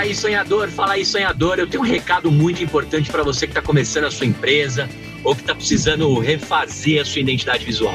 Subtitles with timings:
[0.00, 1.58] Fala aí, sonhador, fala aí, sonhador.
[1.58, 4.88] Eu tenho um recado muito importante para você que está começando a sua empresa
[5.22, 7.92] ou que está precisando refazer a sua identidade visual.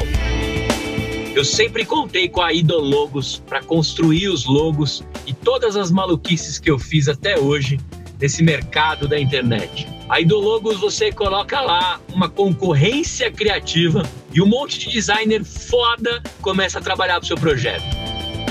[1.33, 6.69] Eu sempre contei com a Idologos para construir os logos e todas as maluquices que
[6.69, 7.79] eu fiz até hoje
[8.19, 9.87] nesse mercado da internet.
[10.07, 16.77] A Idologos você coloca lá uma concorrência criativa e um monte de designer foda começa
[16.77, 18.04] a trabalhar pro seu projeto.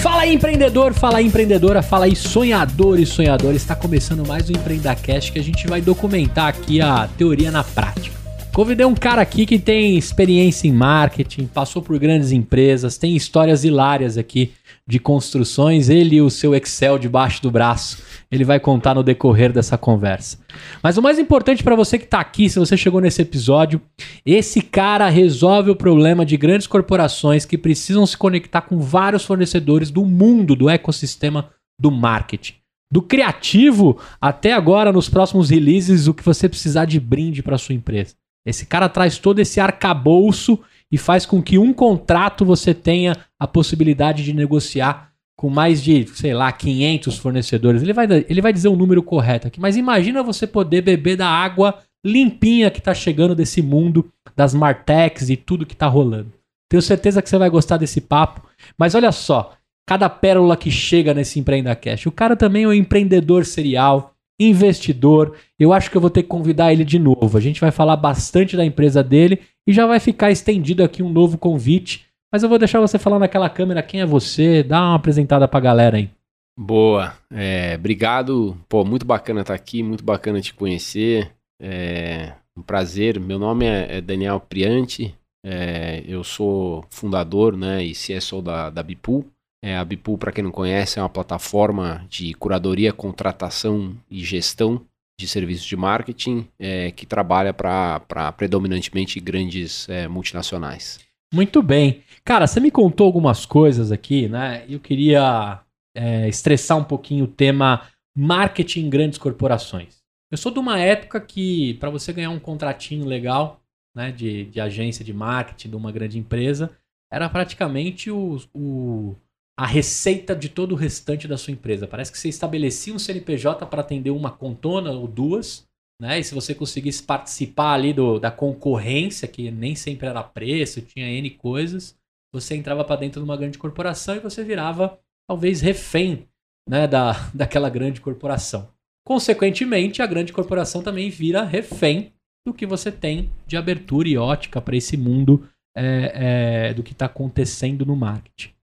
[0.04, 3.56] Fala aí, empreendedor, fala aí, empreendedora, fala aí, sonhador e sonhadora.
[3.56, 8.14] Está começando mais um EmpreendaCast que a gente vai documentar aqui a teoria na prática.
[8.52, 13.64] Convidei um cara aqui que tem experiência em marketing, passou por grandes empresas, tem histórias
[13.64, 14.52] hilárias aqui
[14.88, 18.04] de construções, ele e o seu Excel debaixo do braço.
[18.30, 20.40] Ele vai contar no decorrer dessa conversa.
[20.82, 23.82] Mas o mais importante para você que está aqui, se você chegou nesse episódio,
[24.26, 29.90] esse cara resolve o problema de grandes corporações que precisam se conectar com vários fornecedores
[29.90, 32.56] do mundo do ecossistema do marketing.
[32.92, 37.74] Do criativo até agora nos próximos releases, o que você precisar de brinde para sua
[37.74, 38.16] empresa.
[38.46, 40.60] Esse cara traz todo esse arcabouço
[40.92, 46.08] e faz com que um contrato você tenha a possibilidade de negociar com mais de,
[46.08, 47.82] sei lá, 500 fornecedores.
[47.82, 51.18] Ele vai, ele vai dizer o um número correto aqui, mas imagina você poder beber
[51.18, 56.32] da água limpinha que está chegando desse mundo das Martex e tudo que está rolando.
[56.70, 58.42] Tenho certeza que você vai gostar desse papo,
[58.78, 59.54] mas olha só,
[59.88, 62.06] cada pérola que chega nesse Empreenda Cash.
[62.06, 65.36] O cara também é um empreendedor serial, investidor.
[65.60, 67.38] Eu acho que eu vou ter que convidar ele de novo.
[67.38, 71.10] A gente vai falar bastante da empresa dele e já vai ficar estendido aqui um
[71.10, 72.06] novo convite.
[72.32, 75.60] Mas eu vou deixar você falar naquela câmera quem é você, dá uma apresentada pra
[75.60, 76.10] galera aí.
[76.58, 78.58] Boa, é, obrigado.
[78.68, 81.32] Pô, muito bacana estar aqui, muito bacana te conhecer.
[81.62, 83.20] É um prazer.
[83.20, 85.16] Meu nome é, é Daniel Priante,
[85.46, 89.26] é, eu sou fundador né, e CSO da, da Bipool.
[89.64, 94.82] É, a Bipool, para quem não conhece, é uma plataforma de curadoria, contratação e gestão
[95.24, 101.00] de serviços de marketing é, que trabalha para predominantemente grandes é, multinacionais.
[101.34, 102.04] Muito bem.
[102.24, 104.66] Cara, você me contou algumas coisas aqui, né?
[104.70, 105.62] Eu queria
[105.96, 110.04] é, estressar um pouquinho o tema marketing em grandes corporações.
[110.30, 113.62] Eu sou de uma época que, para você ganhar um contratinho legal
[113.96, 116.72] né, de, de agência de marketing de uma grande empresa,
[117.12, 119.16] era praticamente o, o
[119.58, 121.88] a receita de todo o restante da sua empresa.
[121.88, 125.68] Parece que você estabelecia um CNPJ para atender uma contona ou duas,
[126.02, 126.20] né?
[126.20, 131.08] E se você conseguisse participar ali do, da concorrência, que nem sempre era preço, tinha
[131.08, 131.96] N coisas,
[132.34, 135.00] você entrava para dentro de uma grande corporação e você virava
[135.30, 136.28] talvez refém
[136.68, 138.70] né, da, daquela grande corporação.
[139.06, 142.12] Consequentemente, a grande corporação também vira refém
[142.46, 146.94] do que você tem de abertura e ótica para esse mundo é, é, do que
[146.94, 148.54] está acontecendo no marketing.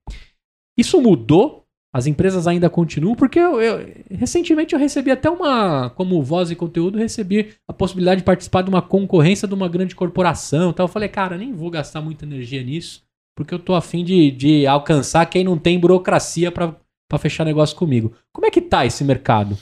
[0.81, 1.61] Isso mudou?
[1.93, 3.15] As empresas ainda continuam?
[3.15, 8.21] Porque eu, eu, recentemente eu recebi até uma, como voz e conteúdo, recebi a possibilidade
[8.21, 10.69] de participar de uma concorrência de uma grande corporação.
[10.69, 13.03] Então eu falei, cara, nem vou gastar muita energia nisso,
[13.35, 16.73] porque eu tô afim de, de alcançar quem não tem burocracia para
[17.19, 18.13] fechar negócio comigo.
[18.33, 19.57] Como é que tá esse mercado?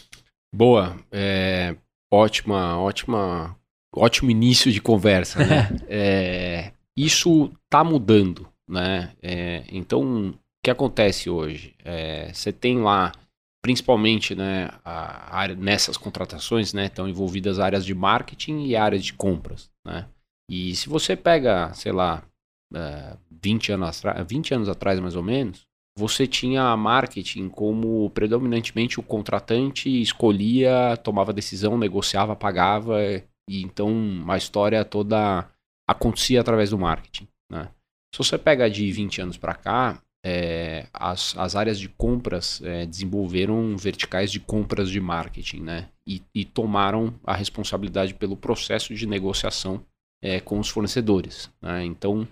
[0.53, 1.75] Boa, é,
[2.13, 3.57] ótima, ótima,
[3.95, 5.69] ótimo início de conversa, né?
[5.89, 9.13] é, isso tá mudando, né?
[9.19, 11.75] É, então que acontece hoje?
[11.83, 13.11] É, você tem lá,
[13.61, 19.13] principalmente né, a área, nessas contratações, né, estão envolvidas áreas de marketing e áreas de
[19.13, 19.69] compras.
[19.85, 20.07] Né?
[20.49, 22.23] E se você pega, sei lá,
[23.41, 29.03] 20, é, anos 20 anos atrás mais ou menos, você tinha marketing como predominantemente o
[29.03, 33.01] contratante escolhia, tomava decisão, negociava, pagava,
[33.49, 35.49] e então a história toda
[35.89, 37.27] acontecia através do marketing.
[37.51, 37.69] Né?
[38.13, 42.85] Se você pega de 20 anos para cá, é, as, as áreas de compras é,
[42.85, 45.89] desenvolveram verticais de compras de marketing, né?
[46.05, 49.85] E, e tomaram a responsabilidade pelo processo de negociação
[50.21, 51.49] é, com os fornecedores.
[51.61, 51.85] Né?
[51.85, 52.27] Então,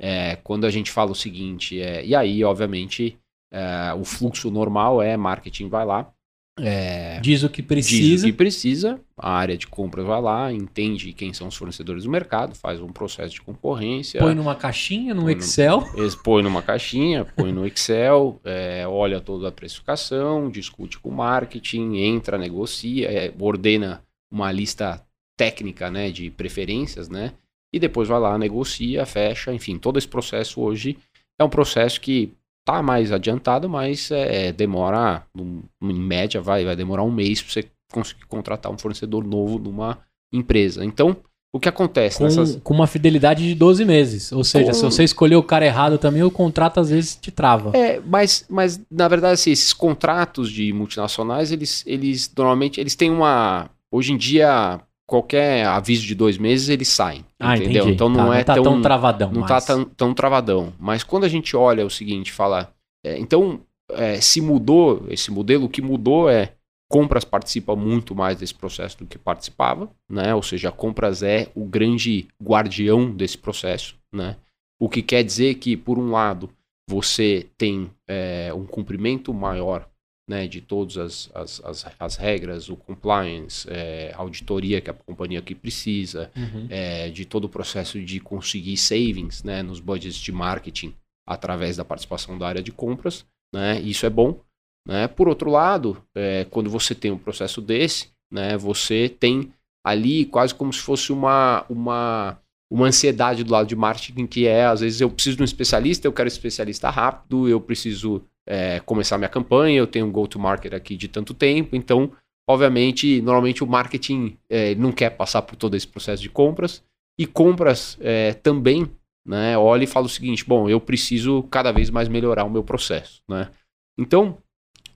[0.00, 3.18] é, quando a gente fala o seguinte, é, e aí, obviamente,
[3.52, 6.12] é, o fluxo normal é marketing vai lá,
[6.58, 8.02] é, diz o que precisa.
[8.02, 12.04] Diz o que precisa, a área de compras vai lá, entende quem são os fornecedores
[12.04, 14.20] do mercado, faz um processo de concorrência.
[14.20, 15.80] Põe numa caixinha, no Excel.
[15.80, 21.14] No, põe numa caixinha, põe no Excel, é, olha toda a precificação, discute com o
[21.14, 24.02] marketing, entra, negocia, é, ordena
[24.32, 25.04] uma lista
[25.36, 27.32] técnica né, de preferências, né?
[27.74, 30.96] e depois vai lá, negocia, fecha, enfim, todo esse processo hoje
[31.36, 32.32] é um processo que
[32.64, 37.68] tá mais adiantado, mas é, demora, em média, vai, vai demorar um mês para você
[37.92, 39.98] conseguir contratar um fornecedor novo numa
[40.32, 40.84] empresa.
[40.84, 41.16] Então,
[41.54, 42.56] o que acontece com, nessas...
[42.56, 44.32] com uma fidelidade de 12 meses.
[44.32, 44.74] Ou seja, com...
[44.74, 47.70] se você escolher o cara errado também, o contrato às vezes te trava.
[47.76, 53.10] É, mas, mas na verdade, assim, esses contratos de multinacionais, eles, eles normalmente eles têm
[53.10, 53.70] uma.
[53.92, 57.24] Hoje em dia, qualquer aviso de dois meses, eles saem.
[57.38, 57.82] Ah, entendeu?
[57.82, 57.94] Entendi.
[57.94, 59.32] Então não tá, é não tá tão, tão travadão.
[59.32, 59.48] Não mas...
[59.48, 60.72] tá tão, tão travadão.
[60.78, 62.72] Mas quando a gente olha o seguinte, fala.
[63.04, 63.60] É, então,
[63.90, 66.52] é, se mudou esse modelo, o que mudou é
[66.88, 70.34] Compras participa muito mais desse processo do que participava, né?
[70.34, 74.36] Ou seja, Compras é o grande guardião desse processo, né?
[74.78, 76.50] O que quer dizer que, por um lado,
[76.88, 79.88] você tem é, um cumprimento maior
[80.28, 85.38] né, de todas as, as, as, as regras, o compliance, é, auditoria que a companhia
[85.38, 86.66] aqui precisa, uhum.
[86.70, 90.94] é, de todo o processo de conseguir savings né, nos budgets de marketing
[91.26, 93.26] através da participação da área de compras.
[93.54, 94.40] Né, isso é bom.
[94.86, 95.06] Né?
[95.08, 99.52] Por outro lado, é, quando você tem um processo desse, né, você tem
[99.84, 102.38] ali quase como se fosse uma, uma,
[102.70, 106.06] uma ansiedade do lado de marketing, que é, às vezes, eu preciso de um especialista,
[106.06, 110.72] eu quero um especialista rápido, eu preciso é, começar minha campanha, eu tenho um go-to-market
[110.72, 112.12] aqui de tanto tempo, então,
[112.48, 116.82] obviamente, normalmente o marketing é, não quer passar por todo esse processo de compras,
[117.18, 118.90] e compras é, também,
[119.26, 122.62] né, olha e fala o seguinte, bom, eu preciso cada vez mais melhorar o meu
[122.62, 123.50] processo, né?
[123.96, 124.36] Então,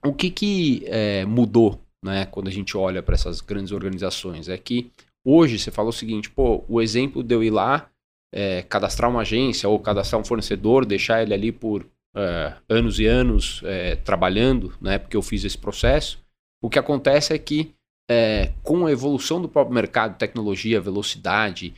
[0.05, 4.49] o que, que é, mudou né, quando a gente olha para essas grandes organizações?
[4.49, 4.91] É que
[5.25, 7.89] hoje você fala o seguinte, pô, o exemplo de eu ir lá,
[8.33, 11.85] é, cadastrar uma agência ou cadastrar um fornecedor, deixar ele ali por
[12.15, 16.19] é, anos e anos é, trabalhando, né, porque eu fiz esse processo,
[16.61, 17.73] o que acontece é que
[18.09, 21.73] é, com a evolução do próprio mercado, tecnologia, velocidade,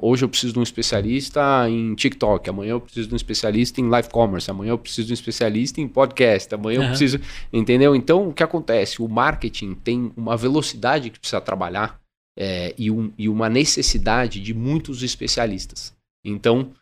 [0.00, 3.88] hoje eu preciso de um especialista em TikTok, amanhã eu preciso de um especialista em
[3.88, 6.84] live commerce, amanhã eu preciso de um especialista em podcast, amanhã uhum.
[6.84, 7.18] eu preciso.
[7.52, 7.96] Entendeu?
[7.96, 9.00] Então, o que acontece?
[9.00, 11.98] O marketing tem uma velocidade que precisa trabalhar
[12.38, 15.94] é, e, um, e uma necessidade de muitos especialistas.
[16.24, 16.72] Então,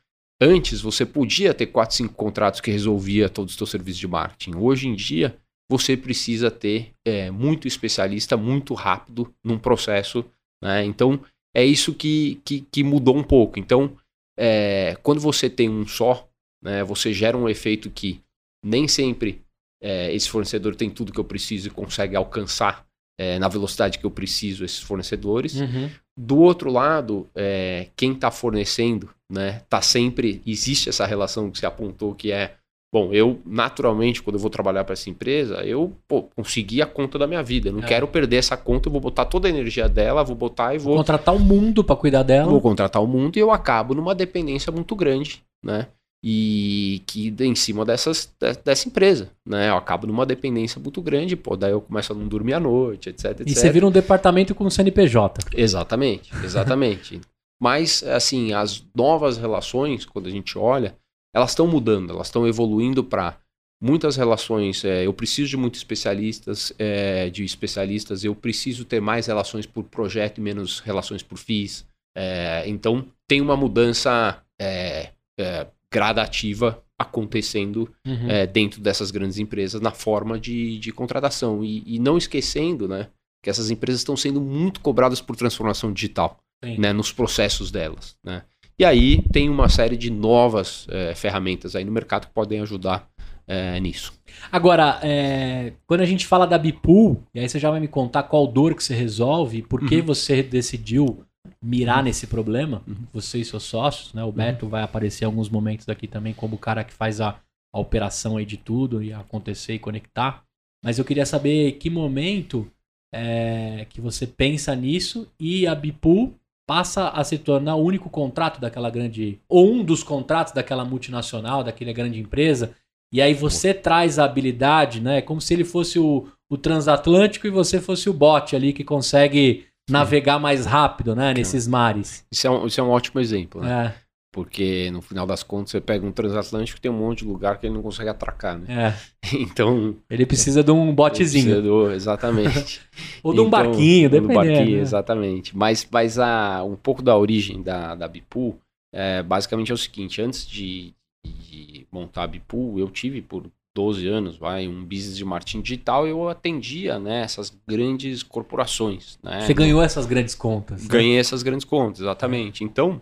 [0.42, 4.56] antes você podia ter 4, 5 contratos que resolvia todos os seus serviços de marketing.
[4.56, 5.36] Hoje em dia,
[5.70, 10.24] você precisa ter é, muito especialista muito rápido num processo.
[10.62, 10.84] Né?
[10.84, 11.20] Então,
[11.54, 13.58] é isso que, que, que mudou um pouco.
[13.58, 13.96] Então,
[14.36, 16.28] é, quando você tem um só,
[16.62, 18.20] né, você gera um efeito que
[18.64, 19.42] nem sempre
[19.82, 22.86] é, esse fornecedor tem tudo que eu preciso e consegue alcançar
[23.18, 25.54] é, na velocidade que eu preciso esses fornecedores.
[25.54, 25.90] Uhum.
[26.16, 31.66] Do outro lado, é, quem está fornecendo, né, tá sempre existe essa relação que você
[31.66, 32.56] apontou que é
[32.94, 37.18] Bom, eu naturalmente, quando eu vou trabalhar para essa empresa, eu pô, consegui a conta
[37.18, 37.70] da minha vida.
[37.70, 37.86] Eu não é.
[37.86, 40.88] quero perder essa conta, eu vou botar toda a energia dela, vou botar e vou.
[40.88, 42.50] vou contratar o mundo para cuidar dela.
[42.50, 45.86] Vou contratar o mundo e eu acabo numa dependência muito grande, né?
[46.24, 48.32] E que em cima dessas,
[48.64, 49.70] dessa empresa, né?
[49.70, 53.08] Eu acabo numa dependência muito grande, pô, daí eu começo a não dormir à noite,
[53.08, 53.48] etc, etc.
[53.48, 55.40] E você vira um departamento com CNPJ.
[55.56, 57.20] Exatamente, exatamente.
[57.60, 60.96] Mas, assim, as novas relações, quando a gente olha,
[61.34, 63.38] elas estão mudando, elas estão evoluindo para
[63.80, 64.84] muitas relações.
[64.84, 68.24] É, eu preciso de muitos especialistas, é, de especialistas.
[68.24, 71.84] Eu preciso ter mais relações por projeto e menos relações por FIIs.
[72.16, 78.30] É, então tem uma mudança é, é, gradativa acontecendo uhum.
[78.30, 83.08] É, dentro dessas grandes empresas na forma de, de contratação e, e, não esquecendo, né,
[83.42, 86.38] que essas empresas estão sendo muito cobradas por transformação digital,
[86.78, 88.42] né, nos processos delas, né.
[88.78, 93.08] E aí tem uma série de novas é, ferramentas aí no mercado que podem ajudar
[93.46, 94.12] é, nisso.
[94.50, 98.24] Agora, é, quando a gente fala da Bipool, e aí você já vai me contar
[98.24, 100.06] qual dor que você resolve e por que uhum.
[100.06, 101.24] você decidiu
[101.62, 102.04] mirar uhum.
[102.04, 103.06] nesse problema, uhum.
[103.12, 104.22] você e seus sócios, né?
[104.22, 104.32] O uhum.
[104.32, 107.40] Beto vai aparecer em alguns momentos aqui também como o cara que faz a,
[107.72, 110.44] a operação aí de tudo e acontecer e conectar.
[110.84, 112.70] Mas eu queria saber que momento
[113.14, 116.34] é, que você pensa nisso e a Bipool
[116.66, 119.40] passa a se tornar o único contrato daquela grande.
[119.48, 122.74] ou um dos contratos daquela multinacional, daquela grande empresa.
[123.12, 125.20] E aí você traz a habilidade, né?
[125.20, 129.66] Como se ele fosse o, o transatlântico e você fosse o bote ali que consegue
[129.90, 131.34] navegar mais rápido, né?
[131.34, 132.24] Nesses mares.
[132.30, 133.86] Isso é um, isso é um ótimo exemplo, né?
[133.86, 134.02] É.
[134.32, 137.66] Porque no final das contas você pega um transatlântico tem um monte de lugar que
[137.66, 138.66] ele não consegue atracar, né?
[138.68, 139.12] É.
[139.34, 139.96] Então.
[140.10, 141.62] Ele precisa de um botezinho.
[141.62, 142.80] Do, exatamente.
[143.22, 144.40] ou de um então, barquinho, dependendo.
[144.40, 144.82] Um barquinho, né?
[144.82, 145.56] exatamente.
[145.56, 148.58] Mas, mas a, um pouco da origem da, da Bipool
[148.92, 150.92] é, basicamente é o seguinte: antes de,
[151.24, 156.06] de montar a Bipool, eu tive por 12 anos, vai, um business de marketing digital,
[156.06, 159.40] eu atendia, né, essas grandes corporações, né?
[159.40, 160.86] Você ganhou essas grandes contas.
[160.86, 161.20] Ganhei né?
[161.20, 162.62] essas grandes contas, exatamente.
[162.62, 163.00] Então,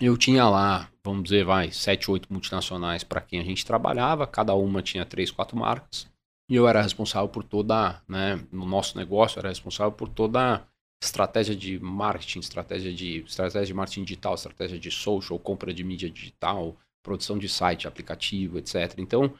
[0.00, 4.54] eu tinha lá, vamos dizer, vai, sete, oito multinacionais para quem a gente trabalhava, cada
[4.54, 6.08] uma tinha três, quatro marcas,
[6.50, 10.66] e eu era responsável por toda, né, no nosso negócio, eu era responsável por toda
[11.02, 16.10] estratégia de marketing, estratégia de, estratégia de marketing digital, estratégia de social, compra de mídia
[16.10, 18.94] digital, produção de site, aplicativo, etc.
[18.98, 19.32] Então,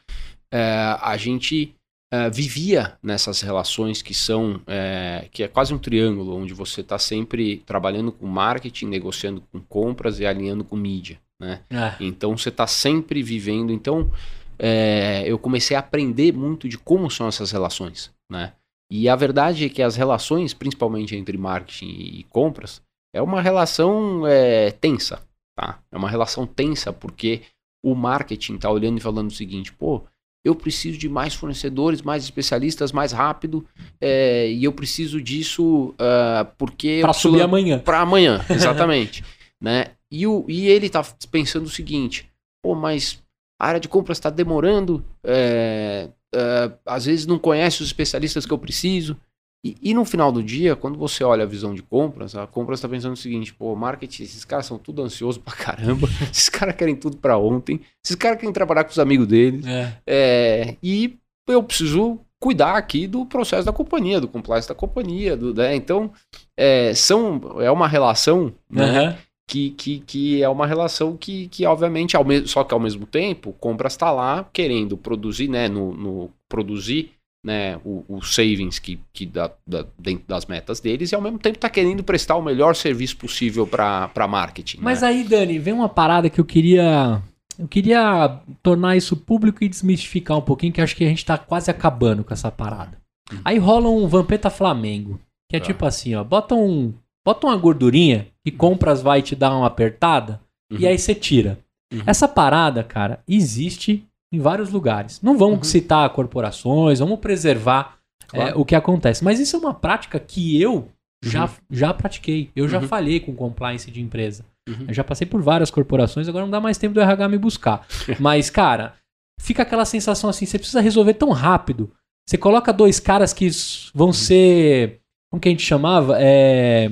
[0.53, 1.75] é, a gente
[2.11, 6.99] é, vivia nessas relações que são, é, que é quase um triângulo, onde você está
[6.99, 11.63] sempre trabalhando com marketing, negociando com compras e alinhando com mídia, né?
[11.71, 11.95] É.
[12.01, 13.73] Então, você está sempre vivendo.
[13.73, 14.11] Então,
[14.59, 18.53] é, eu comecei a aprender muito de como são essas relações, né?
[18.91, 22.81] E a verdade é que as relações, principalmente entre marketing e compras,
[23.15, 25.21] é uma relação é, tensa,
[25.55, 25.79] tá?
[25.93, 27.43] É uma relação tensa porque
[27.85, 30.05] o marketing está olhando e falando o seguinte, pô,
[30.45, 33.67] eu preciso de mais fornecedores, mais especialistas, mais rápido,
[34.01, 37.01] é, e eu preciso disso uh, porque...
[37.03, 37.79] Para subir amanhã.
[37.79, 39.25] Para amanhã, exatamente.
[39.61, 39.93] né?
[40.11, 42.31] E, o, e ele está pensando o seguinte,
[42.63, 43.23] pô, mas
[43.61, 48.53] a área de compras está demorando, é, uh, às vezes não conhece os especialistas que
[48.53, 49.17] eu preciso.
[49.65, 52.79] E, e, no final do dia, quando você olha a visão de compras, a compras
[52.79, 56.77] está pensando o seguinte: pô, marketing, esses caras são tudo ansiosos pra caramba, esses caras
[56.77, 59.67] querem tudo para ontem, esses caras querem trabalhar com os amigos deles.
[59.67, 59.93] É.
[60.07, 65.37] É, e eu preciso cuidar aqui do processo da companhia, do compliance da companhia.
[65.37, 65.75] Do, né?
[65.75, 66.13] Então,
[66.57, 71.65] é, são, é uma relação né, uhum que, que, que é uma relação que, que
[71.65, 75.95] obviamente, ao mesmo, só que ao mesmo tempo, compras está lá querendo produzir, né, no,
[75.95, 77.13] no produzir
[77.49, 81.39] né, o, o, savings que, que dá, dá, dentro das metas deles e ao mesmo
[81.39, 84.79] tempo está querendo prestar o melhor serviço possível para marketing.
[84.81, 85.09] Mas né?
[85.09, 87.23] aí, Dani, vem uma parada que eu queria.
[87.59, 91.37] Eu queria tornar isso público e desmistificar um pouquinho, que acho que a gente está
[91.37, 92.99] quase acabando com essa parada.
[93.33, 93.41] Hum.
[93.45, 95.19] Aí rola um Vampeta Flamengo,
[95.51, 95.67] que é tá.
[95.67, 96.95] tipo assim, ó, bota um
[97.29, 100.41] Bota uma gordurinha que compras vai te dar uma apertada
[100.73, 100.79] uhum.
[100.79, 101.59] e aí você tira.
[101.93, 102.01] Uhum.
[102.07, 105.21] Essa parada, cara, existe em vários lugares.
[105.23, 105.65] Não vamos uhum.
[105.65, 108.51] citar corporações, vamos preservar claro.
[108.51, 109.25] é, o que acontece.
[109.25, 110.89] Mas isso é uma prática que eu
[111.25, 111.51] já, uhum.
[111.71, 112.51] já pratiquei.
[112.55, 112.89] Eu já uhum.
[112.89, 114.45] falhei com compliance de empresa.
[114.69, 114.87] Uhum.
[114.89, 117.87] Eu já passei por várias corporações, agora não dá mais tempo do RH me buscar.
[118.21, 118.95] Mas, cara,
[119.41, 121.91] fica aquela sensação assim, você precisa resolver tão rápido.
[122.29, 123.49] Você coloca dois caras que
[123.95, 125.01] vão ser.
[125.31, 126.17] Como que a gente chamava?
[126.21, 126.91] É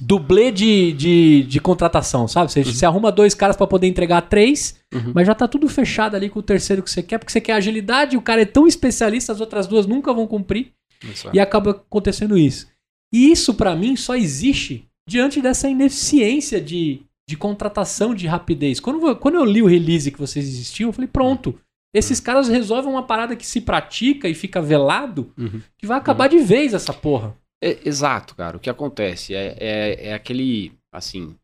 [0.00, 2.50] dublê de, de, de contratação, sabe?
[2.50, 2.64] Você, uhum.
[2.64, 5.12] você arruma dois caras para poder entregar três, uhum.
[5.14, 7.54] mas já tá tudo fechado ali com o terceiro que você quer, porque você quer
[7.54, 10.72] agilidade, o cara é tão especialista, as outras duas nunca vão cumprir.
[11.02, 11.28] Isso.
[11.32, 12.68] E acaba acontecendo isso.
[13.12, 18.80] E isso, para mim, só existe diante dessa ineficiência de, de contratação de rapidez.
[18.80, 21.58] Quando, quando eu li o release que vocês existiam, eu falei, pronto.
[21.94, 22.24] Esses uhum.
[22.24, 25.60] caras resolvem uma parada que se pratica e fica velado, uhum.
[25.76, 27.36] que vai acabar de vez essa porra.
[27.62, 28.56] É, exato, cara.
[28.56, 31.36] O que acontece é, é, é, aquele, assim,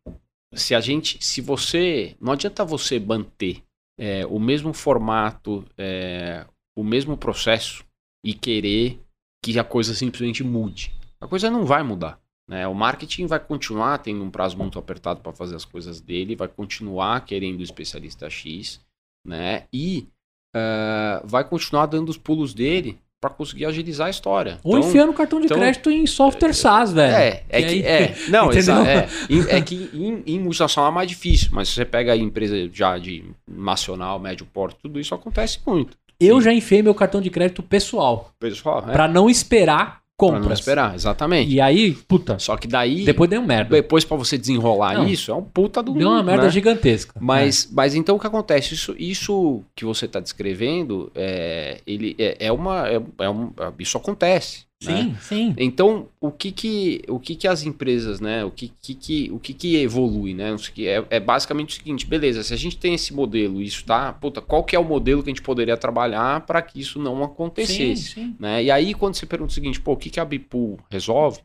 [0.52, 3.62] se a gente, se você, não adianta você manter
[3.96, 6.44] é, o mesmo formato, é,
[6.76, 7.84] o mesmo processo
[8.24, 9.00] e querer
[9.44, 10.92] que a coisa simplesmente mude.
[11.20, 12.20] A coisa não vai mudar.
[12.48, 12.66] Né?
[12.66, 16.48] O marketing vai continuar tendo um prazo muito apertado para fazer as coisas dele, vai
[16.48, 18.80] continuar querendo o especialista X,
[19.24, 19.66] né?
[19.72, 20.08] E
[20.56, 24.58] uh, vai continuar dando os pulos dele para conseguir agilizar a história.
[24.62, 27.14] Ou então, enfiando cartão de então, crédito em software SaaS, velho.
[27.14, 29.08] É, é que, aí, é, não, é,
[29.48, 32.96] é, que em, em multinacional é mais difícil, mas se você pega aí empresa já
[32.96, 35.96] de nacional, médio porte, tudo isso acontece muito.
[36.20, 38.32] Eu já enfiei meu cartão de crédito pessoal.
[38.38, 38.92] Pessoal, é.
[38.92, 40.40] Para não esperar compras.
[40.40, 41.50] Pra não esperar, exatamente.
[41.50, 42.38] E aí, puta.
[42.40, 43.04] Só que daí.
[43.04, 43.76] Depois deu merda.
[43.76, 45.06] Depois para você desenrolar não.
[45.06, 45.92] isso, é um puta do.
[45.92, 46.50] Deu uma merda né?
[46.50, 47.14] gigantesca.
[47.20, 47.68] Mas, é.
[47.72, 48.74] mas então o que acontece?
[48.74, 52.88] Isso, isso que você está descrevendo, é, ele é, é uma.
[52.88, 54.67] É, é um, isso acontece.
[54.80, 55.18] Sim, né?
[55.20, 55.54] sim.
[55.58, 58.44] Então, o que que, o que que as empresas, né?
[58.44, 60.54] O que que, que o que que evolui, né?
[60.78, 64.40] É, é basicamente o seguinte, beleza, se a gente tem esse modelo, isso tá, puta,
[64.40, 68.02] qual que é o modelo que a gente poderia trabalhar para que isso não acontecesse,
[68.02, 68.36] sim, sim.
[68.38, 68.62] né?
[68.62, 71.40] E aí quando você pergunta o seguinte, pô, o que que a Bipool resolve?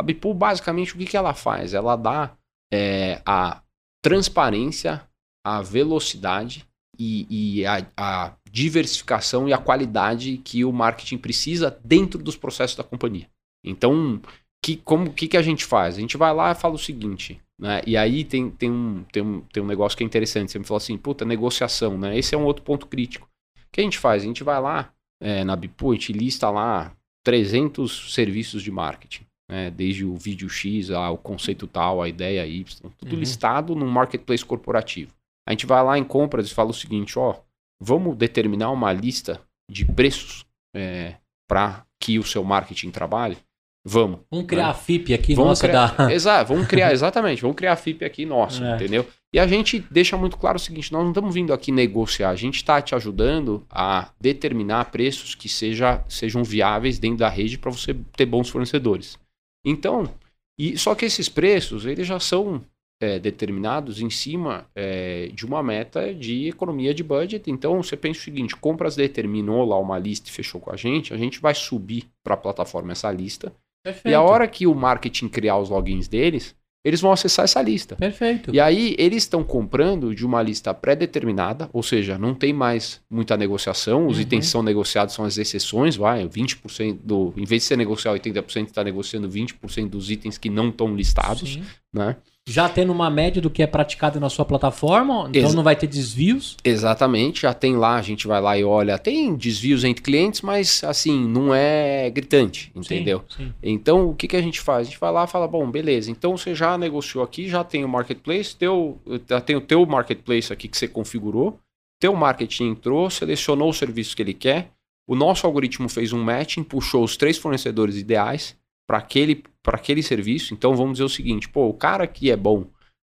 [0.00, 1.74] A Bipool basicamente o que que ela faz?
[1.74, 2.36] Ela dá
[2.72, 3.62] é, a
[4.02, 5.02] transparência,
[5.44, 6.66] a velocidade
[6.98, 12.76] e, e a, a, diversificação e a qualidade que o marketing precisa dentro dos processos
[12.76, 13.28] da companhia.
[13.64, 14.20] Então,
[14.62, 15.96] que, como que, que a gente faz?
[15.96, 17.82] A gente vai lá e fala o seguinte, né?
[17.86, 20.52] E aí tem, tem, um, tem, um, tem um negócio que é interessante.
[20.52, 22.16] Você me falou assim, puta, negociação, né?
[22.16, 23.28] Esse é um outro ponto crítico.
[23.56, 24.22] O que a gente faz?
[24.22, 26.92] A gente vai lá é, na Bipu, a gente lista lá
[27.24, 29.26] 300 serviços de marketing.
[29.48, 29.70] Né?
[29.70, 32.64] Desde o vídeo X, a, o conceito tal, a ideia Y,
[32.98, 33.18] tudo uhum.
[33.18, 35.12] listado num marketplace corporativo.
[35.46, 37.36] A gente vai lá em compras e fala o seguinte, ó,
[37.80, 40.44] vamos determinar uma lista de preços
[40.74, 41.16] é,
[41.48, 43.36] para que o seu marketing trabalhe.
[43.84, 44.20] Vamos.
[44.30, 44.70] Vamos criar né?
[44.70, 46.12] a FIP aqui, Vamos nossa, criar, da...
[46.12, 48.74] Exato, vamos criar, exatamente, vamos criar a FIP aqui nossa, É.
[48.76, 49.06] entendeu?
[49.32, 52.36] E a gente deixa muito claro o seguinte: nós não estamos vindo aqui negociar, a
[52.36, 57.70] gente está te ajudando a determinar preços que seja, sejam viáveis dentro da rede para
[57.70, 59.18] você ter bons fornecedores.
[59.64, 60.10] Então,
[60.58, 62.62] e só que esses preços eles já são
[63.00, 67.50] é, determinados em cima é, de uma meta de economia de budget.
[67.50, 71.14] Então, você pensa o seguinte: compras determinou lá uma lista e fechou com a gente,
[71.14, 73.52] a gente vai subir para a plataforma essa lista.
[73.84, 74.08] Perfeito.
[74.08, 77.96] E a hora que o marketing criar os logins deles, eles vão acessar essa lista.
[77.96, 78.54] Perfeito.
[78.54, 83.36] E aí eles estão comprando de uma lista pré-determinada, ou seja, não tem mais muita
[83.36, 84.22] negociação, os Uhum.
[84.22, 88.12] itens que são negociados são as exceções, vai, 20% do, em vez de você negociar
[88.12, 91.62] 80%, está negociando 20% dos itens que não estão listados, Sim.
[91.92, 92.16] né?
[92.48, 95.76] Já tendo uma média do que é praticado na sua plataforma, então Exa- não vai
[95.76, 96.56] ter desvios.
[96.64, 100.82] Exatamente, já tem lá, a gente vai lá e olha, tem desvios entre clientes, mas
[100.82, 103.22] assim, não é gritante, entendeu?
[103.28, 103.52] Sim, sim.
[103.62, 104.86] Então, o que, que a gente faz?
[104.86, 107.84] A gente vai lá e fala, bom, beleza, então você já negociou aqui, já tem
[107.84, 111.58] o marketplace, teu, já tem o teu marketplace aqui que você configurou,
[112.00, 114.70] teu marketing entrou, selecionou o serviço que ele quer,
[115.06, 118.56] o nosso algoritmo fez um matching, puxou os três fornecedores ideais
[118.88, 120.54] para aquele, para aquele serviço.
[120.54, 122.64] Então, vamos dizer o seguinte, pô, o cara que é bom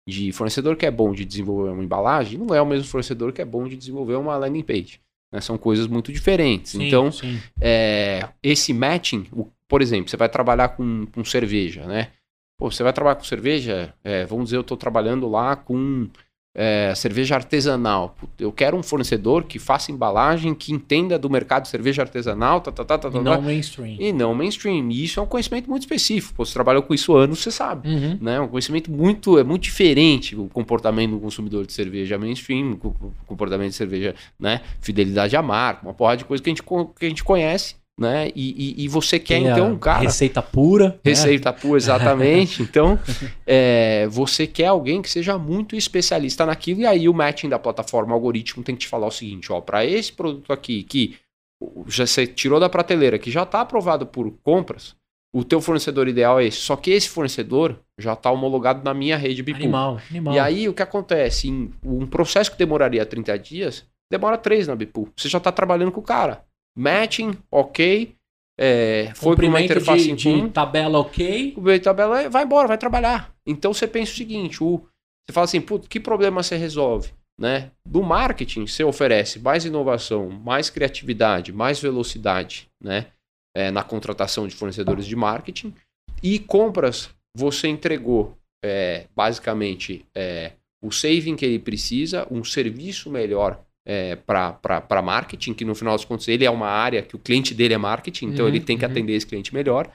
[0.08, 3.42] de fornecedor que é bom de desenvolver uma embalagem, não é o mesmo fornecedor que
[3.42, 5.00] é bom de desenvolver uma landing page.
[5.34, 5.42] né?
[5.42, 6.74] São coisas muito diferentes.
[6.74, 7.40] Sim, então, sim.
[7.60, 12.12] é, esse matching, o- por exemplo, você vai trabalhar com, com cerveja, né?
[12.60, 16.08] Pô, você vai trabalhar com cerveja, é, vamos dizer, eu estou trabalhando lá com
[16.56, 18.16] é, cerveja artesanal.
[18.40, 22.72] Eu quero um fornecedor que faça embalagem, que entenda do mercado de cerveja artesanal, tá,
[22.72, 23.96] tá, tá, tá, E tá, não tá, mainstream.
[24.00, 24.90] e não mainstream.
[24.92, 26.36] E isso é um conhecimento muito específico.
[26.36, 27.90] Pô, você trabalhou com isso há anos, você sabe.
[27.90, 28.18] Uhum.
[28.22, 28.40] Né?
[28.40, 33.14] Um conhecimento muito, é muito diferente o comportamento do consumidor de cerveja mainstream, o co-
[33.26, 34.62] comportamento de cerveja, né?
[34.80, 38.32] Fidelidade à marca, uma porrada de coisa que a gente, que a gente conhece, né?
[38.36, 40.02] E, e, e você quer, Tem então, cara.
[40.02, 40.90] Receita pura.
[40.90, 41.00] né?
[41.06, 42.64] Receita pura, exatamente.
[42.74, 43.00] Então,
[43.46, 48.12] é, você quer alguém que seja muito especialista naquilo, e aí o matching da plataforma
[48.12, 51.16] o algoritmo tem que te falar o seguinte: ó, para esse produto aqui, que
[51.88, 54.96] já você tirou da prateleira, que já está aprovado por compras,
[55.34, 56.58] o teu fornecedor ideal é esse.
[56.58, 59.64] Só que esse fornecedor já está homologado na minha rede Bipool.
[59.64, 60.34] Animal, animal.
[60.36, 61.48] E aí o que acontece?
[61.48, 65.10] Em um processo que demoraria 30 dias, demora 3 na Bipool.
[65.16, 66.44] Você já está trabalhando com o cara.
[66.76, 68.16] Matching, ok.
[68.60, 71.56] É, foi para uma interface de, em de tabela ok.
[71.58, 73.34] O tabela vai embora, vai trabalhar.
[73.46, 77.12] Então você pensa o seguinte: o, você fala assim, putz, que problema você resolve?
[77.40, 77.72] Né?
[77.84, 83.08] Do marketing, você oferece mais inovação, mais criatividade, mais velocidade né?
[83.56, 85.74] É, na contratação de fornecedores de marketing.
[86.22, 93.64] E compras, você entregou é, basicamente é, o saving que ele precisa, um serviço melhor
[93.86, 97.54] é, para marketing, que no final das contas ele é uma área que o cliente
[97.54, 98.92] dele é marketing, então Uhum, ele tem que uhum.
[98.92, 99.90] atender esse cliente melhor.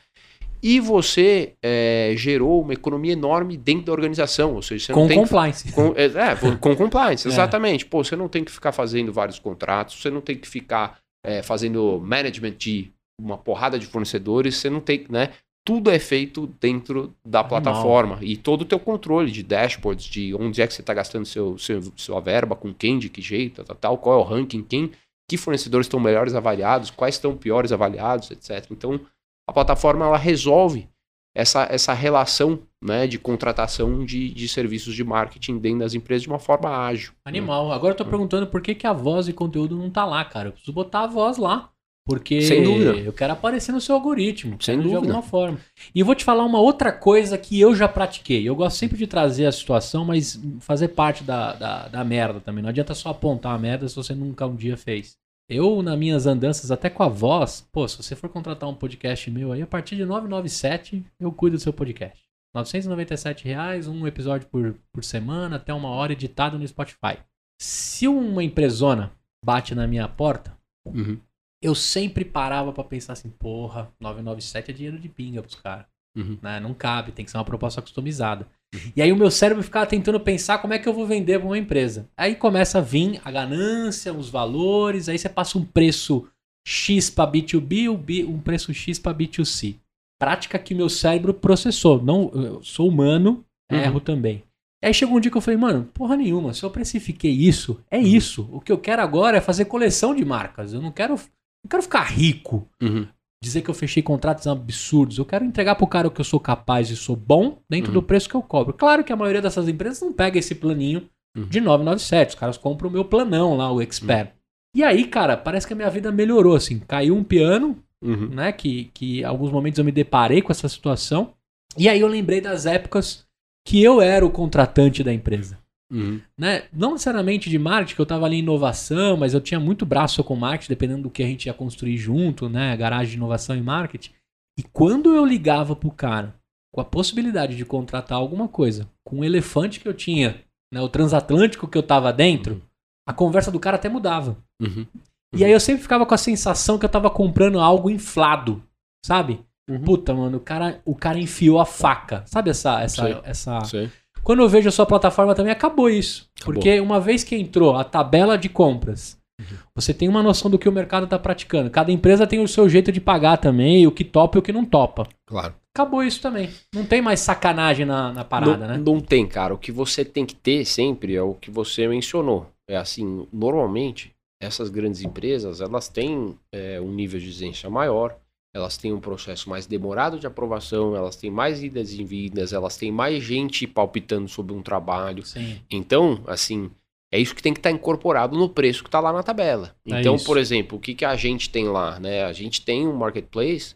[0.63, 5.09] E você é, gerou uma economia enorme dentro da organização, ou seja, você não Com
[5.09, 5.73] tem que compliance.
[5.73, 7.31] com, é, é, com compliance, É.
[7.31, 7.87] exatamente.
[7.87, 11.43] Pô, você não tem que ficar fazendo vários contratos, você não tem que ficar é,
[11.43, 15.31] fazendo management de uma porrada de fornecedores, você não tem, né?
[15.69, 17.61] Tudo é feito dentro da Animal.
[17.61, 21.27] plataforma e todo o teu controle de dashboards, de onde é que você está gastando
[21.27, 24.63] seu, seu, sua verba, com quem, de que jeito, tal, tal, qual é o ranking,
[24.63, 24.91] quem,
[25.31, 28.67] que fornecedores estão melhores avaliados, quais estão piores avaliados, etc.
[28.71, 28.99] Então,
[29.47, 30.89] a plataforma ela resolve
[31.37, 36.31] essa, essa relação né, de contratação de, de serviços de marketing dentro das empresas de
[36.31, 37.13] uma forma ágil.
[37.13, 37.19] né?
[37.27, 37.73] Animal.
[37.73, 40.49] Agora eu tô perguntando por que, que a voz e conteúdo não tá lá, cara.
[40.49, 41.71] Eu preciso botar a voz lá.
[42.09, 42.93] Porque Sem dúvida.
[42.97, 44.57] eu quero aparecer no seu algoritmo.
[44.63, 45.13] Sem quero De dúvida.
[45.13, 45.59] alguma forma.
[45.95, 48.49] E vou te falar uma outra coisa que eu já pratiquei.
[48.49, 52.63] Eu gosto sempre de trazer a situação, mas fazer parte da, da, da merda também.
[52.63, 55.17] Não adianta só apontar a merda se você nunca um dia fez.
[55.51, 59.31] Eu, nas minhas andanças, até com a voz, pô, se você for contratar um podcast
[59.31, 62.19] meu aí, a partir de 997, eu cuido do seu podcast.
[62.55, 67.19] 997 reais, um episódio por, por semana, até uma hora editado no Spotify.
[67.61, 69.13] Se uma empresona
[69.45, 71.19] bate na minha porta, Uhum,
[71.63, 75.87] eu sempre parava pra pensar assim, porra, 997 é dinheiro de pinga pros caras.
[76.17, 76.39] uhum.
[76.43, 76.61] Né?
[76.61, 78.47] Não cabe, tem que ser uma proposta customizada.
[78.95, 81.49] E aí o meu cérebro ficava tentando pensar como é que eu vou vender pra
[81.49, 82.07] uma empresa.
[82.17, 86.29] Aí começa a vir a ganância, os valores, aí você passa um preço
[86.67, 89.77] X para B2B, um um preço X para B2C.
[90.21, 92.03] Prática que meu cérebro processou.
[92.03, 93.79] Não, eu sou humano, Uhum.
[93.79, 94.43] erro também.
[94.83, 97.99] Aí chegou um dia que eu falei, mano, porra nenhuma, se eu precifiquei isso, é
[97.99, 98.49] isso.
[98.53, 100.73] O que eu quero agora é fazer coleção de marcas.
[100.73, 101.19] Eu não quero,
[101.65, 103.07] não quero ficar rico Uhum.
[103.43, 105.19] dizer que eu fechei contratos absurdos.
[105.19, 107.95] Eu quero entregar pro cara o que eu sou capaz e sou bom dentro Uhum.
[107.95, 108.73] do preço que eu cobro.
[108.75, 111.45] Claro que a maioria dessas empresas não pega esse planinho Uhum.
[111.45, 112.31] de 997.
[112.31, 114.33] Os caras compram o meu planão lá, o Expert.
[114.75, 116.79] E aí, cara, parece que a minha vida melhorou, assim.
[116.81, 118.29] Caiu um piano, Uhum.
[118.29, 118.53] né?
[118.53, 121.33] Que, que em alguns momentos eu me deparei com essa situação.
[121.77, 123.25] E aí eu lembrei das épocas
[123.67, 125.59] que eu era o contratante da empresa.
[125.91, 126.21] Uhum.
[126.39, 126.65] Né?
[126.73, 130.23] Não necessariamente de marketing, que eu estava ali em inovação, mas eu tinha muito braço
[130.23, 132.77] com marketing, dependendo do que a gente ia construir junto, né?
[132.77, 134.13] Garagem de inovação e marketing.
[134.59, 136.35] E quando eu ligava pro cara
[136.75, 140.81] com a possibilidade de contratar alguma coisa, com o elefante que eu tinha, né?
[140.81, 142.63] O transatlântico que eu tava dentro,
[143.09, 144.37] a conversa do cara até mudava.
[144.61, 144.87] Uhum.
[145.35, 148.63] E aí eu sempre ficava com a sensação que eu tava comprando algo inflado,
[149.05, 149.41] sabe?
[149.69, 149.83] Uhum.
[149.83, 152.25] Puta, mano, o cara, o cara enfiou a faca.
[152.27, 153.21] Sabe essa essa Sei.
[153.25, 153.91] essa Sei.
[154.23, 156.29] Quando eu vejo a sua plataforma também acabou isso.
[156.41, 156.55] Acabou.
[156.55, 159.57] Porque uma vez que entrou a tabela de compras, Uhum.
[159.75, 161.71] você tem uma noção do que o mercado tá praticando.
[161.71, 164.53] Cada empresa tem o seu jeito de pagar também, o que topa e o que
[164.53, 165.07] não topa.
[165.27, 165.55] Claro.
[165.75, 166.51] Acabou isso também.
[166.75, 168.83] Não tem mais sacanagem na, na parada, não, né?
[168.85, 169.55] não tem, cara.
[169.55, 172.49] O que você tem que ter sempre é o que você mencionou.
[172.69, 178.17] É assim, normalmente, essas grandes empresas, elas têm é, um nível de exigência maior,
[178.59, 182.77] elas têm um processo mais demorado de aprovação, elas têm mais idas e vindas, elas
[182.77, 185.25] têm mais gente palpitando sobre um trabalho.
[185.25, 185.61] Sim.
[185.71, 186.71] Então, assim,
[187.11, 189.75] é isso que tem que estar incorporado no preço que está lá na tabela.
[189.87, 190.27] É Então, isso.
[190.27, 191.99] por exemplo, o que, que a gente tem lá?
[191.99, 192.25] Né?
[192.25, 193.75] A gente tem um marketplace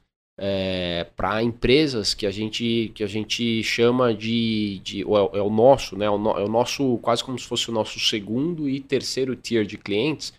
[1.16, 5.50] para empresas que a gente que a gente chama de, de ou é, é o
[5.50, 6.08] nosso, né?
[6.10, 9.64] O no- é o nosso quase como se fosse o nosso segundo e terceiro tier
[9.64, 10.32] de clientes,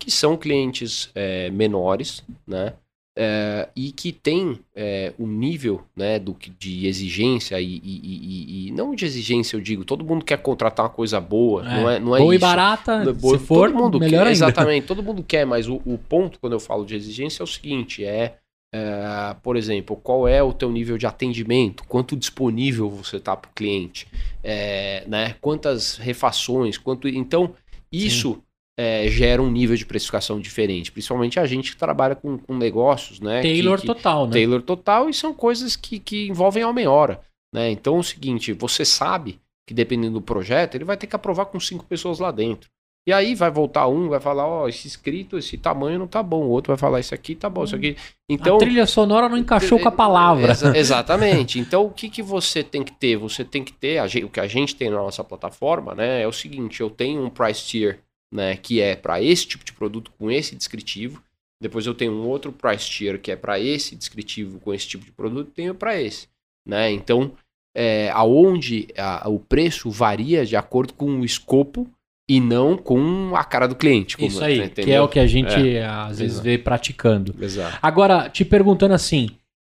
[0.00, 2.74] que são clientes é, menores, né?
[3.20, 8.20] É, e que tem é, um nível né, do, que- de exigência e, e- e-
[8.64, 11.90] e- e não de exigência eu digo todo mundo quer contratar uma coisa boa não
[11.90, 12.46] é não é Boa e isso.
[12.46, 14.30] barata, Não é boa, se for, todo mundo melhor quer, ainda.
[14.30, 17.46] exatamente todo mundo quer mas o, o ponto quando eu falo de exigência é o
[17.48, 18.36] seguinte é,
[18.72, 23.50] é, por exemplo qual é o teu nível de atendimento quanto disponível você está para
[23.50, 24.06] o cliente
[24.44, 27.52] é, né quantas refações quanto então
[27.90, 28.40] isso
[28.78, 33.18] é, gera um nível de precificação diferente principalmente a gente que trabalha com, com negócios
[33.18, 34.32] né que- Taylor que- total, né?
[34.32, 37.20] Taylor total e são coisas que, que envolvem a hora.
[37.52, 37.70] Né?
[37.70, 41.46] Então é o seguinte, você sabe que dependendo do projeto, ele vai ter que aprovar
[41.46, 42.68] com cinco pessoas lá dentro.
[43.08, 46.42] E aí vai voltar um, vai falar, ó, esse escrito, esse tamanho não tá bom.
[46.44, 47.96] O outro vai falar, isso aqui tá bom, isso aqui.
[48.30, 50.52] Então, a trilha sonora não encaixou com a palavra.
[50.52, 51.58] Exa- exatamente.
[51.58, 53.16] Então, o que, que você tem que ter?
[53.16, 56.20] Você tem que ter, a gen- o que a gente tem na nossa plataforma, né?
[56.22, 58.00] É o seguinte: eu tenho um price tier,
[58.32, 58.56] né?
[58.56, 61.22] Que é para esse tipo de produto com esse descritivo.
[61.60, 65.04] Depois eu tenho um outro price tier que é para esse descritivo com esse tipo
[65.04, 66.28] de produto, tenho para esse,
[66.66, 66.90] né?
[66.92, 67.32] Então,
[67.76, 71.88] é, aonde a- o preço varia de acordo com o escopo
[72.30, 74.16] e não com a cara do cliente.
[74.16, 74.84] como- Isso aí, entendeu?
[74.84, 76.44] que é o que a gente às vezes Exato.
[76.44, 77.34] vê praticando.
[77.40, 77.78] Exato.
[77.82, 79.30] Agora, te perguntando assim,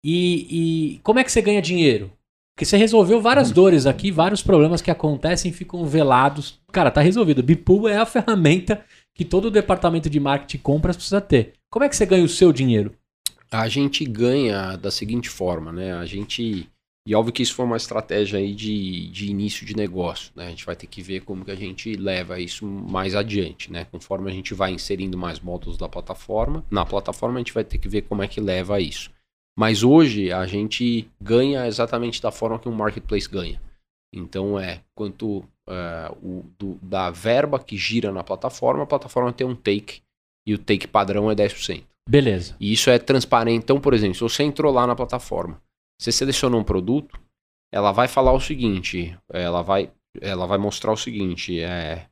[0.05, 2.11] e, e como é que você ganha dinheiro?
[2.59, 6.59] Porque você resolveu várias dores aqui, vários problemas que acontecem ficam velados.
[6.73, 7.41] Cara, tá resolvido.
[7.41, 11.53] Bipool é a ferramenta que todo departamento de marketing e compras precisa ter.
[11.71, 12.93] Como é que você ganha o seu dinheiro?
[13.49, 15.93] A gente ganha da seguinte forma, né?
[15.93, 16.69] A gente.
[17.07, 20.49] E óbvio que isso foi uma estratégia aí de, de início de negócio, né?
[20.49, 23.85] A gente vai ter que ver como que a gente leva isso mais adiante, né?
[23.85, 27.79] Conforme a gente vai inserindo mais módulos da plataforma, na plataforma a gente vai ter
[27.79, 29.13] que ver como é que leva isso.
[29.59, 33.61] Mas hoje a gente ganha exatamente da forma que um marketplace ganha.
[34.15, 39.45] Então é quanto é, o, do- da verba que gira na plataforma, a plataforma tem
[39.45, 40.01] um take
[40.47, 41.85] e o take padrão é 10%.
[42.09, 42.57] Beleza.
[42.61, 43.65] E isso é transparente.
[43.65, 45.61] Então, por exemplo, se você entrou lá na plataforma,
[46.01, 47.21] você selecionou um produto,
[47.75, 52.07] ela vai falar o seguinte, ela vai, ela vai mostrar o seguinte, é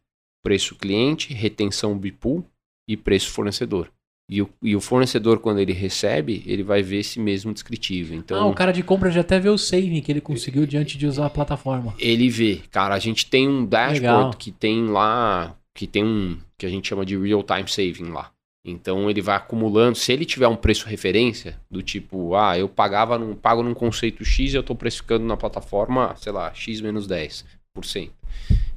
[0.44, 2.44] preço cliente, retenção Bipool
[2.88, 3.90] e preço fornecedor.
[4.28, 8.12] E o, e o fornecedor, quando ele recebe, ele vai ver esse mesmo descritivo.
[8.12, 10.98] Então, ah, o cara de compra já até vê o saving que ele conseguiu diante
[10.98, 11.94] de usar a plataforma.
[11.98, 12.60] ele vê.
[12.70, 14.30] Cara, a gente tem um dashboard Legal.
[14.32, 18.32] que tem lá, que tem um, que a gente chama de real time saving lá.
[18.64, 23.16] Então ele vai acumulando, se ele tiver um preço referência, do tipo, ah, eu pagava
[23.16, 27.06] num, pago num conceito X e eu estou precificando na plataforma, sei lá, X menos
[27.06, 27.44] 10%.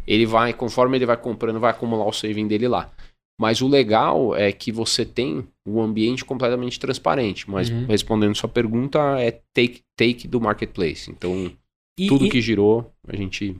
[0.06, 2.92] Ele vai, conforme ele vai comprando, vai acumular o saving dele lá.
[3.40, 7.50] Mas o legal é que você tem um ambiente completamente transparente.
[7.50, 7.86] Mas Uhum.
[7.86, 11.10] respondendo sua pergunta, é take, take do marketplace.
[11.10, 11.52] Então,
[11.98, 13.56] E, tudo e- que girou, a gente.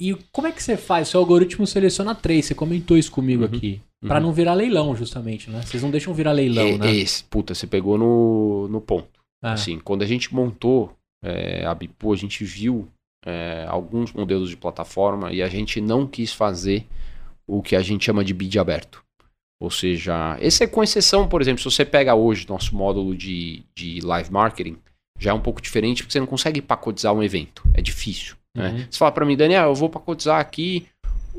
[0.00, 1.08] e como é que você faz?
[1.08, 3.48] Seu algoritmo seleciona três, você comentou isso comigo Uhum.
[3.56, 3.80] aqui.
[4.00, 4.20] Uhum.
[4.20, 5.60] não virar leilão, justamente, né?
[5.62, 6.94] Vocês não deixam virar leilão, E- né?
[6.94, 9.08] Esse, puta, você pegou no, no ponto.
[9.42, 10.92] Ah, Assim, quando a gente montou
[11.24, 12.86] é, a Bipo, a gente viu
[13.26, 16.86] é, alguns modelos de plataforma e a gente não quis fazer
[17.44, 19.02] o que a gente chama de bid aberto.
[19.60, 23.64] Ou seja, esse é com exceção, por exemplo, se você pega hoje nosso módulo de,
[23.74, 24.76] de live marketing,
[25.18, 27.62] já é um pouco diferente porque você não consegue pacotizar um evento.
[27.74, 28.36] É difícil.
[28.54, 28.70] Né?
[28.70, 28.86] Uhum.
[28.88, 30.86] Você fala para mim, Daniel, eu vou pacotizar aqui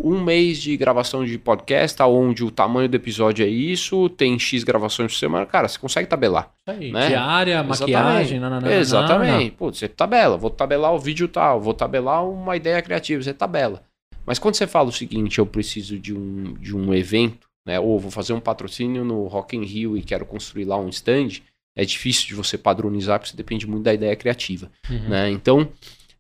[0.02, 4.64] um mês de gravação de podcast, onde o tamanho do episódio é isso, tem X
[4.64, 6.50] gravações por semana, cara, você consegue tabelar.
[6.62, 7.08] Isso aí, Né?
[7.08, 8.74] Diária, maquiagem, nananana.
[8.74, 9.52] Exatamente.
[9.52, 13.84] Pô, você tabela, vou tabelar o vídeo tal, vou tabelar uma ideia criativa, você tabela.
[14.26, 18.00] Mas quando você fala o seguinte, eu preciso de um, de um evento, né, ou
[18.00, 21.42] vou fazer um patrocínio no Rock in Rio e quero construir lá um stand,
[21.78, 25.10] é difícil de você padronizar, porque você depende muito da ideia criativa Uhum.
[25.10, 25.30] né?
[25.30, 25.72] Então,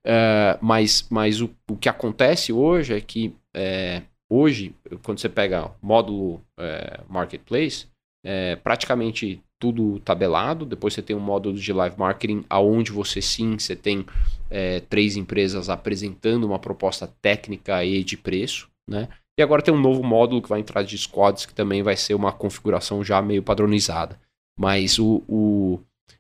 [0.05, 5.71] é, mas, mas o, o que acontece hoje é que é, hoje, quando você pega
[5.81, 7.87] módulo é, Marketplace,
[8.23, 10.67] é praticamente tudo tabelado.
[10.67, 14.05] Depois você tem um módulo de live marketing, aonde você sim, você tem
[14.51, 19.09] é, três empresas apresentando uma proposta técnica e de preço, né?
[19.39, 22.13] E agora tem um novo módulo que vai entrar de squads, que também vai ser
[22.13, 24.19] uma configuração já meio padronizada.
[24.59, 25.79] Mas o, o-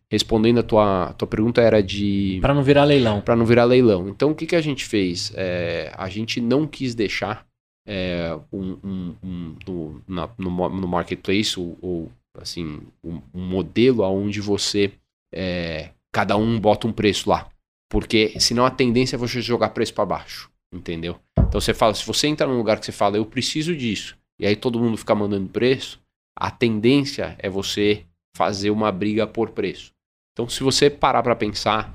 [0.09, 3.19] respondendo a tua, tua pergunta era de Pra não virar leilão.
[3.19, 4.07] para não virar leilão.
[4.07, 5.33] Então, o que, que a gente fez?
[5.35, 7.45] É, a gente não quis deixar
[7.85, 14.03] é, um, um- um- no, na- no, no marketplace ou, ou, assim um, um modelo
[14.03, 14.91] aonde você
[15.33, 17.49] é, cada um bota um preço lá,
[17.89, 21.19] porque senão a tendência é você jogar preço para baixo, entendeu?
[21.37, 24.45] Então você fala, se você entra num lugar que você fala, eu preciso disso, e
[24.45, 25.99] aí todo mundo fica mandando preço,
[26.37, 28.05] a tendência é você
[28.35, 29.91] fazer uma briga por preço.
[30.31, 31.93] Então, se você parar para pensar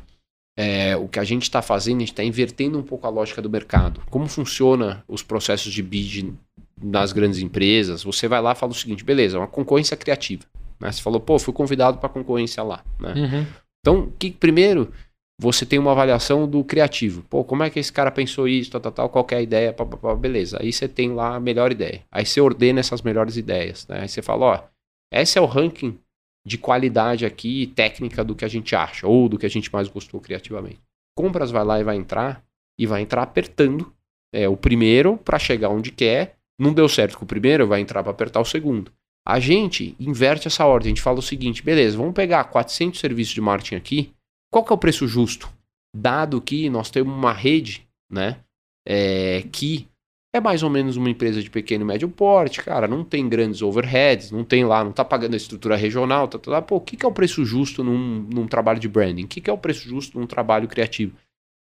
[0.59, 3.41] é, o que a gente está fazendo, a gente está invertendo um pouco a lógica
[3.41, 4.03] do mercado.
[4.11, 6.35] Como funciona os processos de bid
[6.79, 8.03] nas grandes empresas?
[8.05, 10.45] Você vai lá e fala o seguinte, beleza, uma concorrência criativa.
[10.79, 10.93] né?
[10.93, 12.85] Você falou, pô, fui convidado para concorrência lá.
[13.01, 13.15] né?
[13.15, 13.47] Uhum.
[13.81, 14.93] Então, que, primeiro,
[15.41, 17.23] você tem uma avaliação do criativo.
[17.29, 19.73] Pô, como é que esse cara pensou isso, tal, tal, tal, qual é a ideia,
[19.73, 20.59] pá, pá, pá, beleza.
[20.61, 22.03] Aí você tem lá a melhor ideia.
[22.11, 23.87] Aí você ordena essas melhores ideias.
[23.89, 24.01] Né?
[24.03, 24.63] Aí você fala, ó,
[25.13, 25.99] esse é o ranking
[26.47, 29.89] de qualidade aqui, técnica do que a gente acha, ou do que a gente mais
[29.89, 30.81] gostou criativamente.
[31.17, 32.45] Compras vai lá e vai entrar,
[32.79, 33.93] e vai entrar apertando
[34.33, 36.37] é, o primeiro para chegar onde quer.
[36.59, 38.93] Não deu certo com o primeiro, vai entrar para apertar o segundo.
[39.27, 43.33] A gente inverte essa ordem, a gente fala o seguinte, beleza, vamos pegar 400 serviços
[43.33, 44.13] de marketing aqui,
[44.55, 45.53] qual que é o preço justo?
[45.97, 48.39] Dado que nós temos uma rede, né,
[48.87, 49.89] é, que
[50.33, 53.63] é mais ou menos uma empresa de pequeno e médio porte, cara, não tem grandes
[53.63, 56.63] overheads, não tem lá, não tá pagando a estrutura regional, tá, tá, tá.
[56.63, 59.25] pô, o que, que é o preço justo num, num trabalho de branding?
[59.25, 61.17] O que, que é o preço justo num trabalho criativo?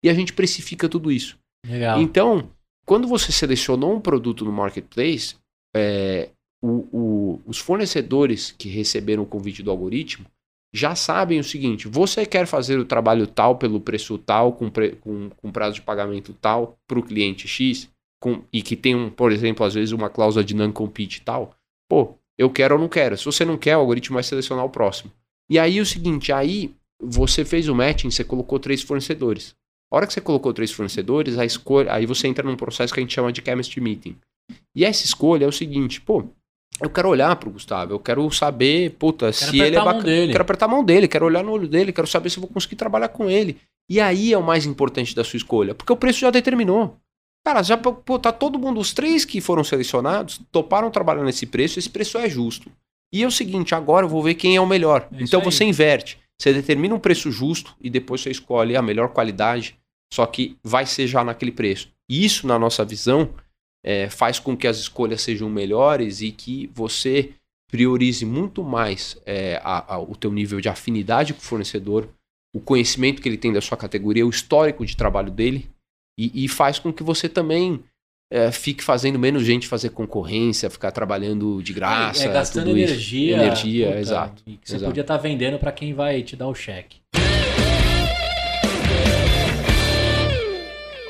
[0.05, 1.39] E a gente precifica tudo isso.
[1.65, 2.01] Legal.
[2.01, 2.51] Então,
[2.85, 5.37] quando você selecionou um produto no marketplace,
[5.77, 10.27] é, o- o- os fornecedores que receberam o convite do algoritmo
[10.73, 14.93] já sabem o seguinte: você quer fazer o trabalho tal pelo preço tal, com, pre-
[14.97, 17.89] com- com prazo de pagamento tal, para o cliente X,
[18.21, 21.55] com- e que tem, um, por exemplo, às vezes uma cláusula de non-compete tal.
[21.89, 23.17] Pô, eu quero ou não quero.
[23.17, 25.11] Se você não quer, o algoritmo vai selecionar o próximo.
[25.51, 29.55] E aí o seguinte: aí você fez o matching, você colocou três fornecedores.
[29.93, 33.01] A hora que você colocou três fornecedores, a escolha, aí você entra num processo que
[33.01, 34.17] a gente chama de chemistry meeting.
[34.75, 36.25] E essa escolha é o seguinte, pô,
[36.81, 40.03] eu quero olhar pro Gustavo, eu quero saber, puta, se ele é bacana.
[40.05, 42.51] Quero apertar a mão dele, quero olhar no olho dele, quero saber se eu vou
[42.51, 43.59] conseguir trabalhar com ele.
[43.89, 46.97] E aí é o mais importante da sua escolha, porque o preço já determinou.
[47.45, 51.79] Cara, já pô, tá todo mundo, os três que foram selecionados, toparam trabalhar nesse preço,
[51.79, 52.71] esse preço é justo.
[53.13, 55.09] E é o seguinte, agora eu vou ver quem é o melhor.
[55.13, 55.45] É então aí.
[55.45, 56.19] você inverte.
[56.41, 59.77] Você determina um preço justo e depois você escolhe a melhor qualidade,
[60.13, 61.89] só que vai ser já naquele preço.
[62.09, 63.31] E isso, na nossa visão,
[63.85, 67.31] é, faz com que as escolhas sejam melhores e que você
[67.71, 72.09] priorize muito mais é, a- a- o teu nível de afinidade com o fornecedor,
[72.55, 75.71] o conhecimento que ele tem da sua categoria, o histórico de trabalho dele,
[76.19, 77.83] e, e faz com que você também
[78.33, 82.93] é, fique fazendo menos gente fazer concorrência, ficar trabalhando de graça, é gastando tudo isso.
[82.93, 83.37] energia.
[83.37, 84.43] Energia, puta, exato.
[84.47, 84.91] e que você exato.
[84.91, 86.99] podia estar vendendo pra quem vai te dar o cheque.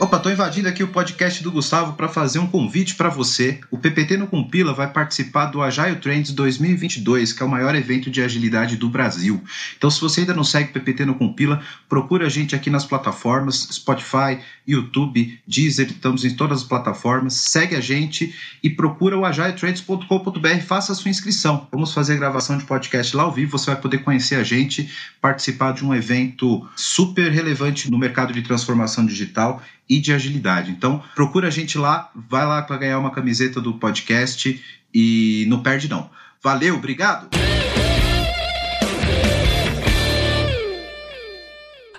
[0.00, 3.60] Opa, tô invadindo aqui o podcast do Gustavo para fazer um convite para você.
[3.70, 8.10] O PPT no Compila vai participar do Agile Trends 2022, que é o maior evento
[8.10, 9.44] de agilidade do Brasil.
[9.76, 12.86] Então, se você ainda não segue o PPT no Compila, procura a gente aqui nas
[12.86, 17.34] plataformas Spotify, YouTube, Deezer, estamos em todas as plataformas.
[17.34, 21.68] Segue a gente e procura o agiletrends.com.br, faça a sua inscrição.
[21.70, 24.90] Vamos fazer a gravação de podcast lá ao vivo, você vai poder conhecer a gente,
[25.20, 30.70] participar de um evento super relevante no mercado de transformação digital e de agilidade.
[30.70, 34.62] Então, procura a gente lá, vai lá para ganhar uma camiseta do podcast
[34.94, 36.08] e não perde não.
[36.40, 37.28] Valeu, obrigado.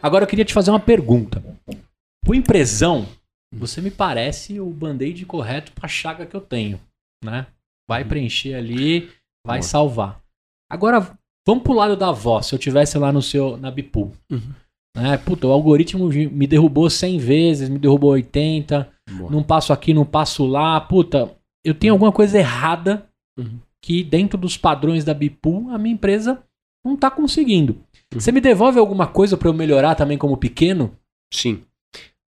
[0.02, 1.44] Agora eu queria te fazer uma pergunta.
[2.26, 3.06] O empresão,
[3.54, 6.80] você me parece o band-aid correto pra chaga que eu tenho,
[7.24, 7.46] né?
[7.88, 9.12] Vai preencher ali,
[9.46, 9.70] vai Boa.
[9.70, 10.22] salvar.
[10.72, 12.46] Agora, vamos pro lado da voz.
[12.46, 14.16] Se eu tivesse lá no seu, na Bipool.
[14.32, 14.54] Uhum.
[14.96, 15.18] Né?
[15.18, 18.92] Puta, o algoritmo me derrubou 100 vezes, me derrubou 80.
[19.18, 19.30] Boa.
[19.32, 20.80] não passo aqui, não passo lá.
[20.80, 23.08] Puta, eu tenho alguma coisa errada
[23.40, 23.60] Uhum.
[23.82, 26.44] que dentro dos padrões da Bipu a minha empresa
[26.86, 27.74] não tá conseguindo.
[28.14, 28.20] Uhum.
[28.20, 30.96] Você me devolve alguma coisa para eu melhorar também como pequeno?
[31.34, 31.64] Sim.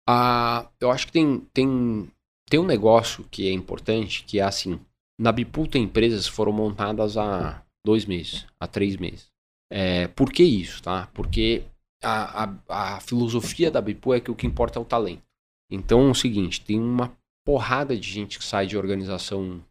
[0.08, 2.08] Ah, eu acho que tem, tem,
[2.50, 4.80] tem um negócio que é importante, que é assim.
[5.20, 9.28] Na Bipool tem empresas que foram montadas há dois meses, há três meses.
[9.72, 11.08] É, por que isso, tá?
[11.14, 11.64] Porque
[12.04, 15.24] a, a, a filosofia da Bipool é que o que importa é o talento.
[15.72, 19.64] Então é o seguinte, tem uma porrada de gente que sai de organização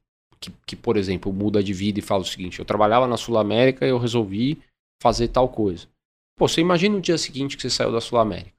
[0.43, 3.39] que, que, por exemplo, muda de vida e fala o seguinte, eu trabalhava na Sul
[3.39, 4.61] América e eu resolvi
[5.01, 5.87] fazer tal coisa.
[6.37, 8.53] Pô, você imagina o dia seguinte que você saiu da Sul América.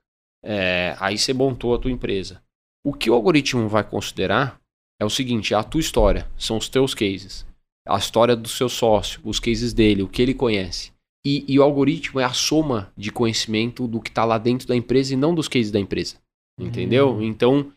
[0.44, 2.42] É, aí você montou a tua empresa.
[2.86, 4.60] O que o algoritmo vai considerar
[5.00, 7.46] é o seguinte: é a tua história, são os teus cases,
[7.88, 10.93] a história do seu sócio, os cases dele, o que ele conhece.
[11.26, 14.76] E, e o algoritmo é a soma de conhecimento do que está lá dentro da
[14.76, 16.16] empresa e não dos cases da empresa.
[16.60, 17.16] Entendeu?
[17.16, 17.24] Hum.
[17.24, 17.72] Então,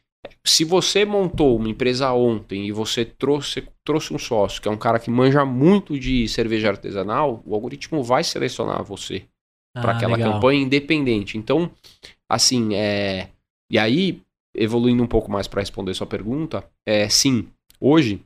[0.45, 4.77] se você montou uma empresa ontem e você trouxe, trouxe um sócio que é um
[4.77, 9.25] cara que manja muito de cerveja artesanal, o algoritmo vai selecionar você
[9.75, 10.35] para Ah, aquela legal.
[10.35, 11.39] campanha independente.
[11.39, 11.71] Então,
[12.29, 13.29] assim, é.
[13.71, 14.21] E aí,
[14.55, 17.49] evoluindo um pouco mais para responder sua pergunta, é sim,
[17.81, 18.23] hoje,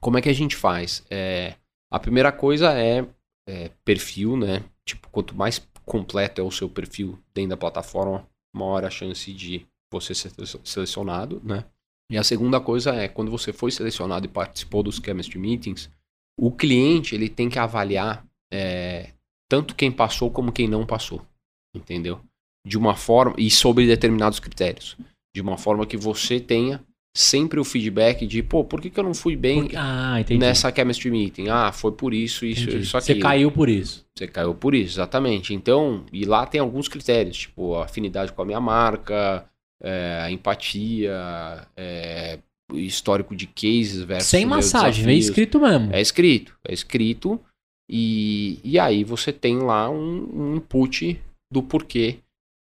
[0.00, 1.04] como é que a gente faz?
[1.10, 1.54] É,
[1.90, 3.04] a primeira coisa é,
[3.48, 4.64] é perfil, né?
[4.84, 9.66] Tipo, quanto mais completo é o seu perfil dentro da plataforma, maior a chance de
[9.92, 10.32] você ser
[10.64, 11.64] selecionado, né?
[12.10, 15.90] E a segunda coisa é, quando você foi selecionado e participou dos chemistry meetings,
[16.38, 19.12] o cliente ele tem que avaliar é,
[19.48, 21.26] tanto quem passou como quem não passou,
[21.74, 22.20] entendeu?
[22.66, 24.96] De uma forma e sobre determinados critérios,
[25.34, 26.84] de uma forma que você tenha
[27.18, 30.70] sempre o feedback de, pô, por que, que eu não fui bem Porque- Ah, nessa
[30.74, 31.48] chemistry meeting?
[31.48, 32.82] Ah, foi por isso, isso, entendi.
[32.82, 33.20] isso Você aqui.
[33.22, 34.04] caiu por isso.
[34.14, 35.54] Você caiu por isso, exatamente.
[35.54, 39.46] Então, e lá tem alguns critérios, tipo afinidade com a minha marca,
[39.82, 42.38] é, empatia, é,
[42.74, 45.24] histórico de cases versus Sem massagem, desafios.
[45.28, 45.94] escrito mesmo.
[45.94, 47.40] É escrito, é escrito.
[47.88, 51.18] E, e aí você tem lá um, um input
[51.50, 52.18] do porquê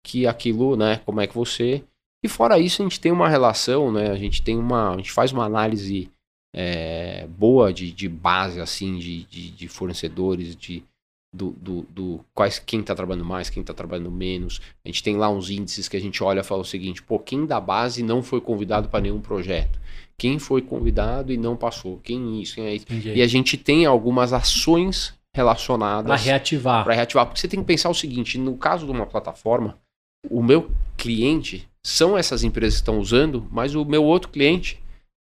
[0.04, 1.00] que aquilo, né?
[1.06, 1.82] Como é que você.
[2.22, 4.10] E fora isso, a gente tem uma relação, né?
[4.10, 4.94] A gente tem uma.
[4.94, 6.08] A gente faz uma análise
[6.54, 10.84] é, boa de, de base, assim, de, de, de fornecedores, de.
[11.34, 14.60] Do, do, do quais, quem tá trabalhando mais, quem tá trabalhando menos.
[14.84, 17.18] A gente tem lá uns índices que a gente olha e fala o seguinte: pô,
[17.18, 19.80] quem da base não foi convidado para nenhum projeto?
[20.18, 21.98] Quem foi convidado e não passou?
[22.04, 22.56] Quem isso?
[22.56, 22.84] Quem é isso?
[22.84, 23.14] Entendi.
[23.14, 26.84] E a gente tem algumas ações relacionadas reativar.
[26.84, 27.24] para reativar.
[27.24, 29.78] Porque você tem que pensar o seguinte: no caso de uma plataforma,
[30.30, 34.78] o meu cliente são essas empresas que estão usando, mas o meu outro cliente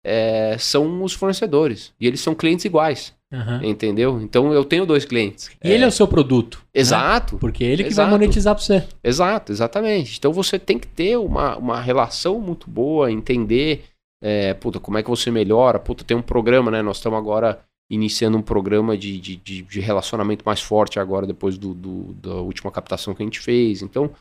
[0.05, 1.93] é, são os fornecedores.
[1.99, 3.61] E eles são clientes iguais, Aham.
[3.63, 4.21] entendeu?
[4.21, 5.51] Então eu tenho dois clientes.
[5.63, 6.57] E ele é o seu produto.
[6.73, 6.81] né?
[6.81, 7.37] Exato.
[7.37, 8.09] Porque ele que Exato.
[8.09, 8.87] vai monetizar pra você.
[9.03, 10.17] Exato, exatamente.
[10.17, 13.83] Então você tem que ter uma, uma relação muito boa, entender
[14.23, 15.77] é, puta, como é que você melhora.
[15.77, 16.81] Puta, tem um programa, né?
[16.81, 21.57] Nós estamos agora iniciando um programa de, de, de, de relacionamento mais forte agora, depois
[21.57, 23.81] do, do- da última captação que a gente fez.
[23.81, 24.11] Então, é,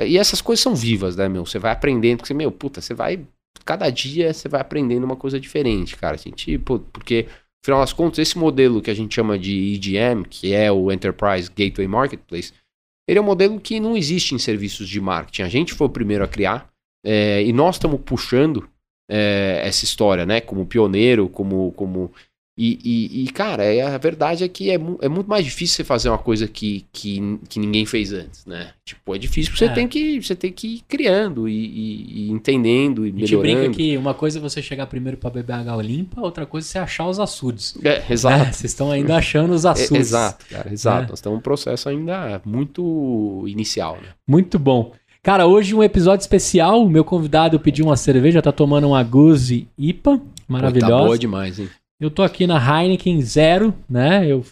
[0.00, 1.46] e essas coisas são vivas, né, meu?
[1.46, 3.24] Você vai aprendendo, porque, meu, puta, você vai.
[3.64, 6.14] Cada dia você vai aprendendo uma coisa diferente, cara.
[6.14, 7.26] A gente, pô, porque,
[7.64, 11.50] afinal das contas, esse modelo que a gente chama de EGM, que é o Enterprise
[11.50, 12.52] Gateway Marketplace,
[13.08, 15.42] ele é um modelo que não existe em serviços de marketing.
[15.42, 16.68] A gente foi o primeiro a criar
[17.04, 18.68] é, e nós estamos puxando
[19.08, 20.40] é, essa história, né?
[20.40, 21.72] Como pioneiro, como.
[21.72, 22.12] como
[22.58, 25.76] e, e- e, cara, é, a verdade é que é, mu- é muito mais difícil
[25.76, 28.70] você fazer uma coisa que, que, que ninguém fez antes, né?
[28.84, 29.68] Tipo, é difícil porque É.
[29.68, 33.36] você, tem que, você tem que ir criando e, e- e entendendo e A gente
[33.36, 33.76] brinca melhorando.
[33.76, 36.78] que uma coisa é você chegar primeiro pra beber água limpa, outra coisa é você
[36.78, 37.76] achar os açudes.
[37.84, 38.38] É, exato.
[38.46, 38.52] Né?
[38.52, 40.08] Vocês estão ainda achando os É, açudes.
[40.08, 41.04] exato, cara, exato.
[41.04, 41.08] É.
[41.10, 44.08] Nós estamos num processo ainda muito inicial, né?
[44.26, 44.92] Muito bom.
[45.22, 46.82] Cara, hoje um episódio especial.
[46.84, 50.18] O meu convidado pediu uma cerveja, tá tomando uma Goose IPA.
[50.18, 50.92] Pô, Maravilhosa.
[50.92, 51.68] tá boa demais, hein?
[52.00, 54.26] Eu tô aqui na Heineken Zero, né?
[54.26, 54.44] Eu,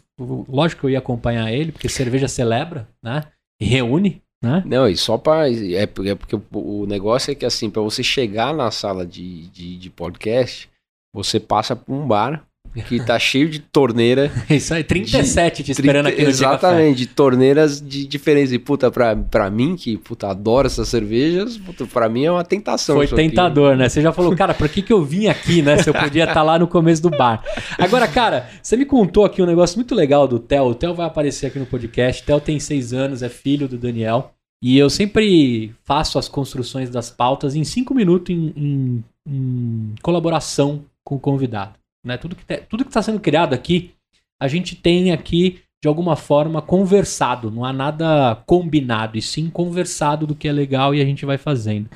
[0.49, 3.25] lógico que eu ia acompanhar ele, porque cerveja celebra, né?
[3.61, 4.63] E reúne, né?
[4.67, 5.51] Não, e só pra.
[5.51, 9.49] É, porque- é porque o, negócio é que, assim, pra você chegar na sala de,
[9.49, 10.71] de, de podcast,
[11.15, 12.47] você passa por um bar
[12.83, 14.31] que tá cheio de torneira.
[14.51, 16.29] Isso aí, 37 te esperando 30 aqui no.
[16.31, 18.53] Exatamente, de torneiras de diferentes.
[18.53, 22.45] E, puta, pra, pra mim, que, puta, adoro essas cervejas, puta, pra mim é uma
[22.45, 22.97] tentação.
[22.97, 23.29] Foi isso aqui.
[23.29, 23.89] tentador, né?
[23.89, 25.79] Você já falou, cara, por que, que eu vim aqui, né?
[25.79, 27.43] Se eu podia estar lá no começo do bar.
[27.79, 30.65] Agora, cara, você me contou aqui um negócio muito legal do Theo.
[30.65, 32.23] O Theo vai aparecer aqui no podcast.
[32.23, 34.33] O Theo tem seis anos, é filho do Daniel.
[34.63, 40.85] E eu sempre faço as construções das pautas em cinco minutos em, em- em colaboração
[41.05, 41.73] com o convidado.
[42.05, 42.17] Né?
[42.17, 43.93] Tudo que está sendo criado aqui,
[44.41, 47.51] a gente tem aqui, de alguma forma, conversado.
[47.51, 51.39] Não há nada combinado, e sim conversado do que é legal e a gente vai
[51.39, 51.89] fazendo.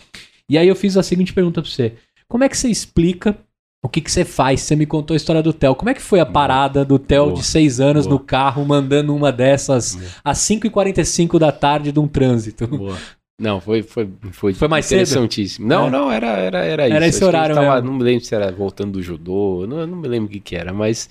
[0.48, 1.94] E aí eu fiz a seguinte pergunta pra você.
[2.26, 3.36] Como é que você explica
[3.82, 4.62] o que, que você faz?
[4.62, 5.74] Você me contou a história do Theo.
[5.74, 8.18] Como é que foi a parada do Theo de seis anos Boa.
[8.18, 10.10] no carro, mandando uma dessas Boa.
[10.24, 12.66] às 5h45 da tarde de um trânsito?
[12.66, 12.96] Boa.
[13.40, 14.96] Não, foi, foi, foi, Foi mais cedo?
[14.98, 15.66] interessantíssimo.
[15.68, 15.90] Não, É.
[15.90, 16.96] não, era, era, era isso.
[16.96, 17.90] Era esse Acho horário tava- mesmo.
[17.90, 20.56] Não me lembro se era voltando do judô, não, não me lembro o que que
[20.56, 21.08] era, mas,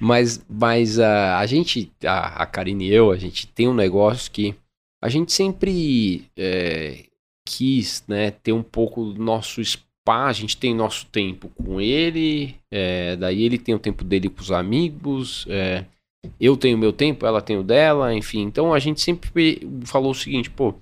[0.00, 4.30] mas, mas a, a gente, a, a Karine e eu, a gente tem um negócio
[4.30, 4.54] que
[5.04, 7.04] a gente sempre é,
[7.46, 12.54] quis, né, ter um pouco do nosso espaço, a gente tem nosso tempo com ele,
[12.72, 15.84] é, daí ele tem o tempo dele com os amigos, é,
[16.40, 18.40] eu tenho meu tempo, ela tem o dela, enfim.
[18.42, 19.30] Então a gente sempre
[19.84, 20.74] falou o seguinte, pô,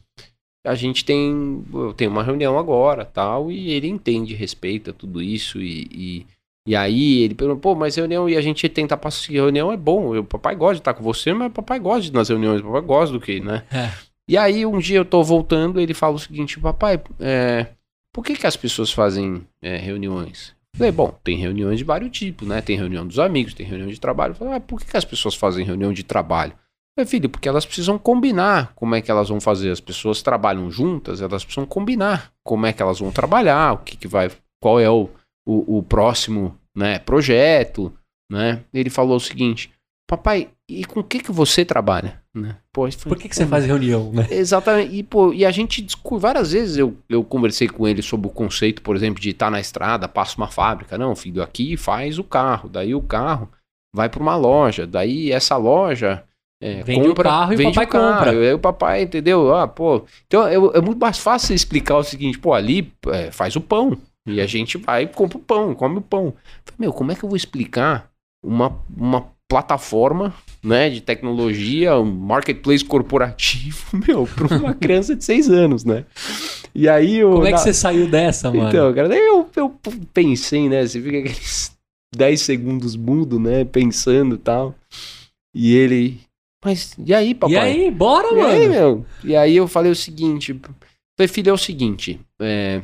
[0.67, 5.61] a gente tem, eu tenho uma reunião agora, tal, e ele entende, respeita tudo isso
[5.61, 6.27] e, e,
[6.67, 10.19] e aí ele perguntou, pô, mas reunião e a gente tenta passar reunião é bom,
[10.19, 12.61] o papai gosta de estar com você, mas o papai gosta de ir nas reuniões,
[12.61, 13.63] o papai gosta do que, né?
[13.73, 13.91] É.
[14.29, 17.69] E aí um dia eu tô voltando, ele fala o seguinte, papai, é,
[18.13, 20.57] por que que as pessoas fazem é, reuniões?
[20.75, 22.61] Eu Falei, bom, tem reuniões de vários tipos, né?
[22.61, 24.33] Tem reunião dos amigos, tem reunião de trabalho.
[24.33, 26.53] Eu Falei, ah, por que, que as pessoas fazem reunião de trabalho?
[26.97, 29.71] Falei, filho, porque elas precisam combinar como é que elas vão fazer.
[29.71, 33.99] As pessoas trabalham juntas, elas precisam combinar como é que elas vão trabalhar, o que,
[33.99, 34.31] que vai,
[34.63, 35.11] qual é o,
[35.47, 37.93] o, o próximo né, projeto,
[38.33, 38.63] né?
[38.73, 39.71] Ele falou o seguinte,
[40.09, 42.23] papai, e com o que que você trabalha?
[42.35, 42.57] Né?
[42.73, 44.27] Pô, falei, Por que, que você "Pô, faz reunião, né?
[44.31, 44.95] Exatamente.
[44.95, 45.87] E, pô, e a gente.
[46.19, 49.61] Várias vezes eu, eu conversei com ele sobre o conceito, por exemplo, de estar na
[49.61, 50.97] estrada, passa uma fábrica.
[50.99, 52.69] Não, filho, aqui faz o carro.
[52.69, 53.51] Daí o carro
[53.95, 54.87] vai para uma loja.
[54.87, 56.25] Daí essa loja.
[56.61, 58.31] É, Vende o carro e o papai compra.
[58.31, 59.55] Aí o papai, entendeu?
[59.55, 60.05] Ah, pô.
[60.27, 63.97] Então é, é muito mais fácil explicar o seguinte: pô, ali é, faz o pão.
[64.29, 66.35] E a gente vai e compra o pão, come o pão.
[66.65, 68.11] Falei, Meu, como é que eu vou explicar
[68.45, 70.35] uma, uma plataforma
[70.65, 76.05] né, de tecnologia, um marketplace corporativo, meu, para uma criança de seis anos, né?
[76.75, 77.31] E aí eu.
[77.33, 78.69] Como é que na- você saiu dessa, mano?
[78.69, 79.77] Então, cara, daí eu, eu
[80.13, 80.85] pensei, né?
[80.85, 81.73] Você fica aqueles
[82.15, 83.65] 10 segundos mudo, né?
[83.65, 84.75] Pensando e tal.
[85.55, 86.21] E ele.
[86.67, 87.55] Mas e aí, papai?
[87.55, 88.49] e aí, bora, E mano?
[88.49, 89.07] aí, meu?
[89.23, 90.53] E aí eu falei o seguinte,
[91.17, 92.83] falei, filho, é o seguinte, é,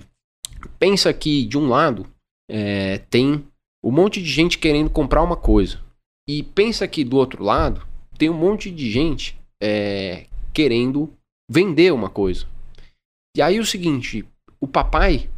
[0.78, 2.06] pensa que de um lado
[2.48, 3.44] é, tem
[3.84, 5.80] um monte de gente querendo comprar uma coisa.
[6.28, 7.84] E pensa que do outro lado
[8.16, 11.12] tem um monte de gente é, querendo
[11.50, 12.46] vender uma coisa.
[13.36, 14.24] E aí o seguinte,
[14.60, 15.28] o papai,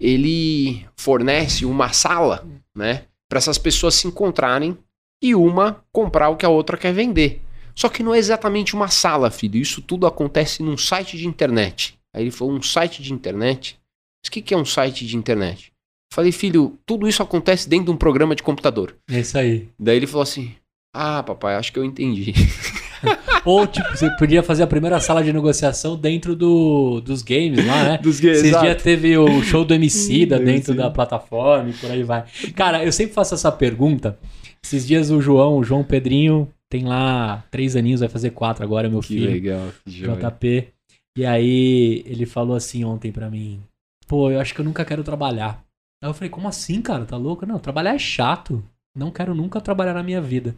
[0.00, 3.04] ele fornece uma sala, né?
[3.28, 4.74] Para essas pessoas se encontrarem
[5.22, 7.42] e uma comprar o que a outra quer vender.
[7.74, 9.60] Só que não é exatamente uma sala, filho.
[9.60, 11.98] Isso tudo acontece num site de internet.
[12.14, 13.78] Aí ele falou, um site de internet?
[14.22, 15.72] Mas o que, que é um site de internet?
[16.12, 18.94] Falei, filho, tudo isso acontece dentro de um programa de computador.
[19.10, 19.68] É isso aí.
[19.78, 20.54] Daí ele falou assim,
[20.94, 22.32] ah, papai, acho que eu entendi.
[23.44, 27.84] Ou, tipo, você podia fazer a primeira sala de negociação dentro do, dos games lá,
[27.84, 27.98] né?
[28.02, 32.02] Dos Esses dias teve o show do MC da dentro da plataforma e por aí
[32.02, 32.24] vai.
[32.54, 34.18] Cara, eu sempre faço essa pergunta.
[34.64, 38.88] Esses dias o João, o João Pedrinho, tem lá três aninhos, vai fazer quatro agora,
[38.88, 39.30] meu Que filho.
[39.30, 39.90] legal, que.
[40.02, 40.68] JP.
[41.16, 43.62] E aí ele falou assim ontem pra mim:
[44.06, 45.64] Pô, eu acho que eu nunca quero trabalhar.
[46.02, 47.04] Aí eu falei: Como assim, cara?
[47.04, 47.46] Tá louco?
[47.46, 48.64] Não, trabalhar é chato.
[48.96, 50.54] Não quero nunca trabalhar na minha vida.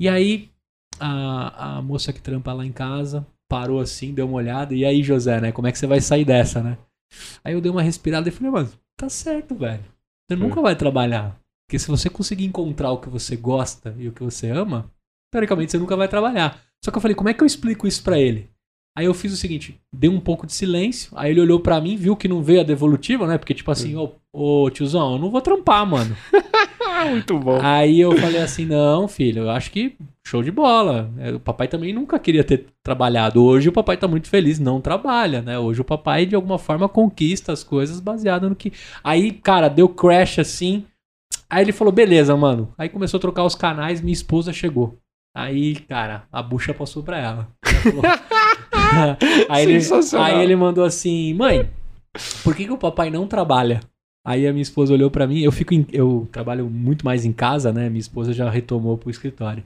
[0.00, 0.48] E aí
[0.98, 4.74] a, a moça que trampa lá em casa parou assim, deu uma olhada.
[4.74, 5.52] E aí, José, né?
[5.52, 6.78] Como é que você vai sair dessa, né?
[7.44, 9.84] Aí eu dei uma respirada e falei: Mano, tá certo, velho.
[10.28, 11.36] Você nunca vai trabalhar.
[11.66, 14.90] Porque se você conseguir encontrar o que você gosta e o que você ama,
[15.30, 16.60] teoricamente você nunca vai trabalhar.
[16.84, 18.48] Só que eu falei, como é que eu explico isso pra ele?
[18.96, 21.96] Aí eu fiz o seguinte, dei um pouco de silêncio, aí ele olhou pra mim,
[21.96, 23.38] viu que não veio a devolutiva, né?
[23.38, 26.16] Porque tipo assim, ô, ô tiozão, eu não vou trampar, mano.
[27.08, 27.58] Muito bom.
[27.62, 31.10] Aí eu falei assim, não, filho, eu acho que show de bola.
[31.18, 33.42] É, O papai também nunca queria ter trabalhado.
[33.42, 35.58] Hoje o papai tá muito feliz, não trabalha, né?
[35.58, 38.72] Hoje o papai de alguma forma conquista as coisas baseado no que.
[39.02, 40.84] Aí, cara, deu crash assim.
[41.48, 42.72] Aí ele falou, beleza, mano.
[42.76, 44.98] Aí começou a trocar os canais, minha esposa chegou.
[45.36, 47.48] Aí, cara, a bucha passou pra ela.
[47.64, 48.02] Ela falou-
[49.48, 49.80] aí, ele,
[50.18, 51.68] aí ele mandou assim, mãe,
[52.42, 53.80] por que, que o papai não trabalha?
[54.26, 57.32] Aí a minha esposa olhou pra mim, eu fico em- eu trabalho muito mais em
[57.32, 57.88] casa, né?
[57.88, 59.62] Minha esposa já retomou pro escritório.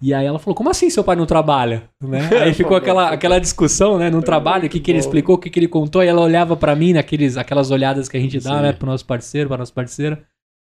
[0.00, 2.18] E aí ela falou: "Como assim seu pai não trabalha?" Né?
[2.48, 4.08] Aí ficou aquela, aquela discussão, né?
[4.10, 6.56] Não trabalha, o que, que ele explicou, o que, que ele contou, e ela olhava
[6.56, 8.62] pra mim naqueles aquelas olhadas que a gente dá, Sim.
[8.62, 10.22] né, pro nosso parceiro, pra nossa parceira.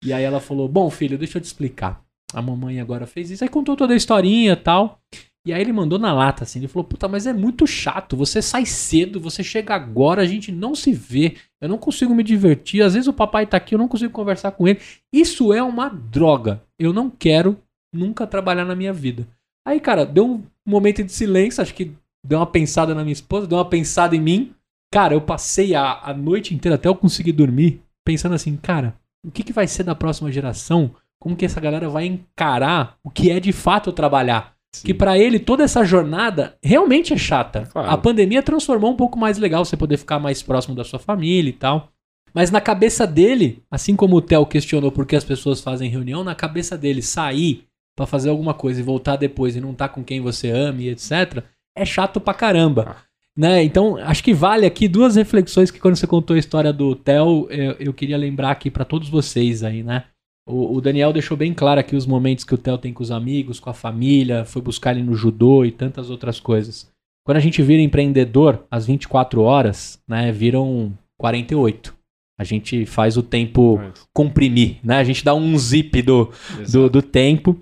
[0.04, 2.02] E aí ela falou: "Bom, filho, deixa eu te explicar.
[2.32, 3.44] A mamãe agora fez isso".
[3.44, 5.00] Aí contou toda a historinha tal.
[5.44, 8.40] E aí ele mandou na lata, assim, ele falou, puta, mas é muito chato, você
[8.40, 12.80] sai cedo, você chega agora, a gente não se vê, eu não consigo me divertir,
[12.80, 14.78] às vezes o papai tá aqui, eu não consigo conversar com ele.
[15.12, 17.58] Isso é uma droga, eu não quero
[17.92, 19.26] nunca trabalhar na minha vida.
[19.66, 21.92] Aí, cara, deu um momento de silêncio, acho que
[22.24, 24.54] deu uma pensada na minha esposa, deu uma pensada em mim.
[24.92, 28.94] Cara, eu passei a, a noite inteira até eu conseguir dormir, pensando assim, cara,
[29.26, 30.94] o que, que vai ser da próxima geração?
[31.22, 34.56] Como que essa galera vai encarar o que é de fato trabalhar?
[34.74, 34.86] Sim.
[34.86, 37.68] Que pra ele toda essa jornada realmente é chata.
[37.72, 37.88] Claro.
[37.88, 41.48] A pandemia transformou um pouco mais legal você poder ficar mais próximo da sua família
[41.48, 41.92] e tal.
[42.34, 46.24] Mas na cabeça dele, assim como o Theo questionou por que as pessoas fazem reunião,
[46.24, 47.66] na cabeça dele sair
[47.96, 50.88] pra fazer alguma coisa e voltar depois e não tá com quem você ama e
[50.88, 51.44] etc,
[51.78, 52.96] é chato pra caramba.
[53.38, 53.62] Né?
[53.62, 57.46] Então, acho que vale aqui duas reflexões que quando você contou a história do Theo,
[57.48, 60.04] eu, eu queria lembrar aqui pra todos vocês aí, né?
[60.46, 63.10] O, o Daniel deixou bem claro aqui os momentos que o Theo tem com os
[63.10, 66.90] amigos, com a família, foi buscar ele no judô e tantas outras coisas.
[67.24, 71.94] Quando a gente vira empreendedor, às 24 horas, né, viram 48.
[72.40, 74.96] A gente faz o tempo Mas, comprimir, né?
[74.96, 76.32] A gente dá um zip do,
[76.70, 77.56] do, do tempo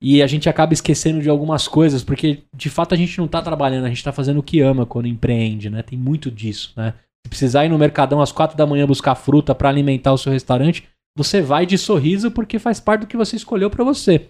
[0.00, 3.42] e a gente acaba esquecendo de algumas coisas, porque de fato a gente não tá
[3.42, 5.82] trabalhando, a gente tá fazendo o que ama quando empreende, né?
[5.82, 6.94] Tem muito disso, né?
[7.26, 10.32] Se precisar ir no Mercadão às quatro da manhã buscar fruta para alimentar o seu
[10.32, 14.28] restaurante, você vai de sorriso porque faz parte do que você escolheu para você.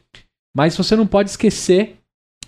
[0.57, 1.97] Mas você não pode esquecer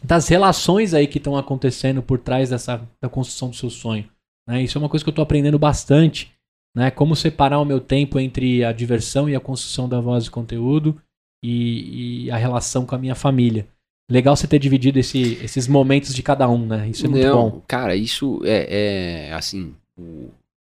[0.02, 4.08] das relações aí que estão acontecendo por trás dessa da construção do seu sonho.
[4.46, 4.62] Né?
[4.62, 6.30] Isso é uma coisa que eu tô aprendendo bastante,
[6.76, 6.90] né?
[6.90, 11.00] Como separar o meu tempo entre a diversão e a construção da voz de conteúdo
[11.42, 13.66] e, e a relação com a minha família.
[14.10, 16.88] Legal você ter dividido esse- esses momentos de cada um, né?
[16.90, 17.62] Isso é muito Não, bom.
[17.66, 20.28] Cara, isso é, é, assim, o-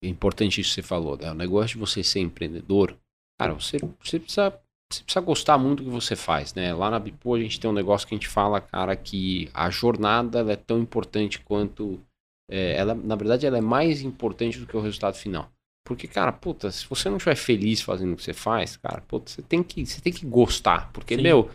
[0.03, 1.31] é importante isso que você falou, né?
[1.31, 2.97] O negócio de você ser empreendedor,
[3.39, 4.51] cara, você, você, precisa,
[4.93, 6.74] você precisa gostar muito do que você faz, né?
[6.74, 9.70] Lá na Bipo a gente tem um negócio que a gente fala, cara, que a
[9.70, 12.01] jornada é tão importante quanto.
[12.51, 15.51] é, ela, na verdade, ela é mais importante do que o resultado final.
[15.86, 19.30] Porque, cara, puta, se você não estiver feliz fazendo o que você faz, cara, puta,
[19.30, 20.93] você tem que, você tem que gostar.
[20.93, 21.22] Porque, Sim.
[21.22, 21.51] meu,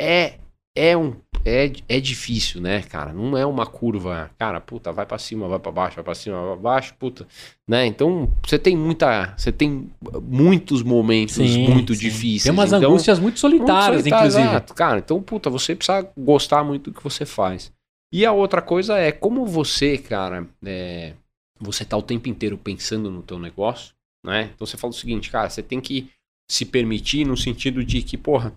[0.00, 0.40] é,
[0.76, 1.14] é um.
[1.44, 3.12] É, é difícil, né, cara?
[3.12, 6.38] Não é uma curva, cara, puta, vai pra cima, vai pra baixo, vai pra cima,
[6.38, 7.26] vai pra baixo, puta,
[7.68, 7.86] né?
[7.86, 9.88] Então, você tem muita, você tem
[10.22, 12.00] muitos momentos Sim, muito sim.
[12.00, 12.42] difíceis.
[12.42, 14.48] Tem umas então, angústias muito solitárias, muito solitário, inclusive.
[14.48, 14.74] exato.
[14.74, 17.72] Cara, então, puta, você precisa gostar muito do que você faz.
[18.12, 21.12] E a outra coisa é como você, cara, é,
[21.60, 24.50] você tá o tempo inteiro pensando no teu negócio, né?
[24.52, 26.10] Então você fala o seguinte, cara, você tem que
[26.50, 28.52] se permitir no sentido de que, porra,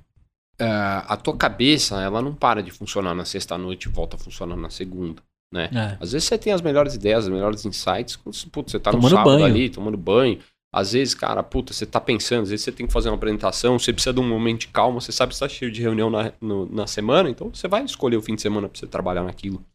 [0.60, 4.55] ah, a tua cabeça, ela não para de funcionar na sexta-noite e volta a funcionar
[4.55, 5.22] na segunda.
[5.53, 5.70] É.
[5.99, 8.91] Às vezes você tem as melhores ideias, as melhores insights, quando você- putz, você tá
[8.91, 9.45] Tomando no sábado banho.
[9.45, 10.39] ali, tomando banho.
[10.72, 13.80] Às vezes, cara, puta, você tá pensando, às vezes você tem que fazer uma apresentação,
[13.80, 16.12] você precisa de um momento de calma, você sabe que você tá cheio de reunião
[16.12, 19.24] na, no- na semana, então você vai escolher o fim de semana pra você trabalhar
[19.24, 19.66] naquilo.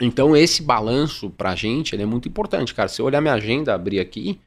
[0.00, 2.88] Então esse balanço pra gente, ele é muito importante, cara.
[2.88, 4.40] Se eu olhar minha agenda, abrir aqui,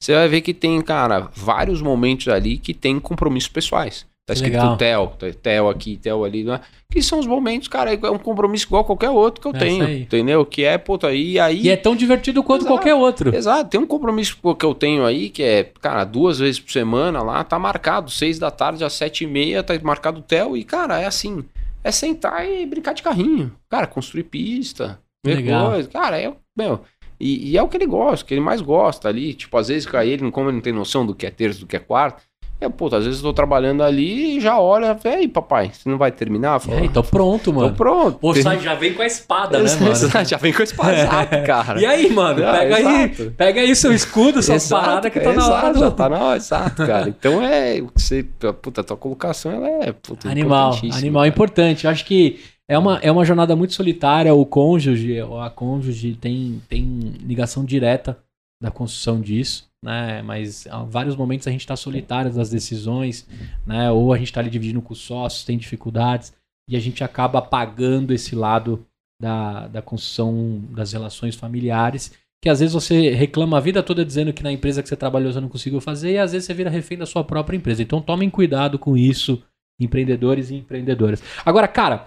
[0.00, 4.06] você vai ver que tem, cara, vários momentos ali que tem compromissos pessoais.
[4.28, 4.76] Tá escrito legal.
[4.76, 6.60] Theo, tá- aqui, Theo ali, né?
[6.92, 9.86] Que são os momentos, cara, é um compromisso igual qualquer outro que eu É, tenho,
[9.86, 10.02] aí.
[10.02, 10.44] entendeu?
[10.44, 11.62] Que é, puta, e aí...
[11.62, 12.74] E é tão divertido quanto Exato.
[12.74, 13.34] qualquer outro.
[13.34, 17.22] Exato, tem um compromisso que eu tenho aí, que é, cara, duas vezes por semana
[17.22, 20.62] lá, tá marcado, seis da tarde às sete e meia, tá marcado o TEL, e,
[20.62, 21.42] cara, é assim,
[21.82, 23.50] é sentar e brincar de carrinho.
[23.70, 25.70] Cara, construir pista, ver Legal.
[25.70, 25.88] coisa.
[25.88, 26.82] Cara, é, meu,
[27.18, 29.68] e, e é o que ele gosta, o que ele mais gosta ali, tipo, às
[29.68, 31.80] vezes com ele, como ele não tem noção do que é terço, do que é
[31.80, 32.22] quarto,
[32.60, 35.96] eu, puta, às vezes eu tô trabalhando ali e já olha, aí, papai, você não
[35.96, 36.58] vai terminar?
[36.58, 37.74] Falo, aí, tô pronto, tô mano.
[37.74, 38.18] pronto.
[38.20, 40.24] Ou sai, já vem com a espada, né, mano?
[40.26, 41.80] Já vem com esse exato, cara.
[41.80, 42.44] E aí, mano?
[42.44, 45.72] Ah, Pega aí, pega aí seu escudo, sua Exato, parada que tá na hora exato,
[45.74, 45.78] do...
[45.80, 47.08] já tá na hora, exato, cara.
[47.08, 48.24] Então é, você,
[48.60, 51.28] puta, a tua colocação, ela é, puta, Animal, animal cara.
[51.28, 51.84] importante.
[51.84, 54.34] Eu acho que é uma, é uma jornada muito solitária.
[54.34, 58.18] O cônjuge, a cônjuge tem, tem ligação direta
[58.60, 60.22] da construção disso, né?
[60.22, 63.26] Mas há vários momentos a gente tá solitário das decisões,
[63.66, 63.90] né?
[63.90, 66.34] Ou a gente tá ali dividindo com os sócios, tem dificuldades,
[66.68, 68.84] e a gente acaba apagando esse lado
[69.20, 72.12] da, da construção das relações familiares.
[72.40, 75.32] Que às vezes você reclama a vida toda dizendo que na empresa que você trabalhou
[75.32, 77.82] você não conseguiu fazer, e às vezes você vira refém da sua própria empresa.
[77.82, 79.42] Então tomem cuidado com isso,
[79.80, 81.22] empreendedores e empreendedoras.
[81.44, 82.06] Agora, cara,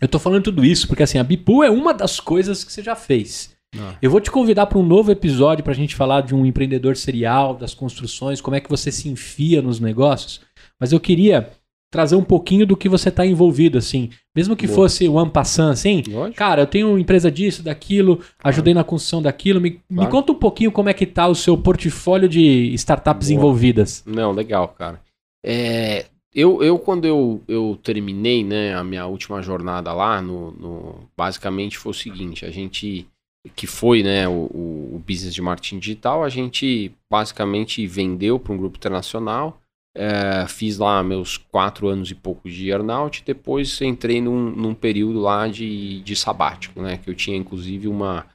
[0.00, 2.82] eu tô falando tudo isso porque assim, a Bipu é uma das coisas que você
[2.82, 3.56] já fez.
[3.78, 3.94] Ah.
[4.02, 7.54] Eu vou te convidar para um novo episódio pra gente falar de um empreendedor serial,
[7.54, 10.40] das construções, como é que você se enfia nos negócios.
[10.78, 11.50] Mas eu queria
[11.92, 14.10] trazer um pouquinho do que você tá envolvido, assim.
[14.34, 14.76] Mesmo que Boa.
[14.76, 16.02] fosse o ano passant, assim.
[16.08, 16.36] Lógico.
[16.36, 19.60] Cara, eu tenho empresa disso, daquilo, ajudei na construção daquilo.
[19.60, 20.10] Me, me Claro.
[20.10, 23.36] conta um pouquinho como é que tá o seu portfólio de startups Boa.
[23.38, 24.04] envolvidas.
[24.06, 25.00] Não, legal, cara.
[25.44, 30.94] É, eu, eu, quando eu, eu terminei, né, a minha última jornada lá, no, no-
[31.16, 33.06] basicamente foi o seguinte, a gente,
[33.56, 38.56] que foi, né, o, o, business de marketing digital, a gente basicamente vendeu para um
[38.56, 39.60] grupo internacional,
[39.96, 45.20] é, fiz lá meus quatro anos e pouco de earnout, depois entrei num, num período
[45.20, 48.26] lá de, de sabático, né, que eu tinha inclusive uma,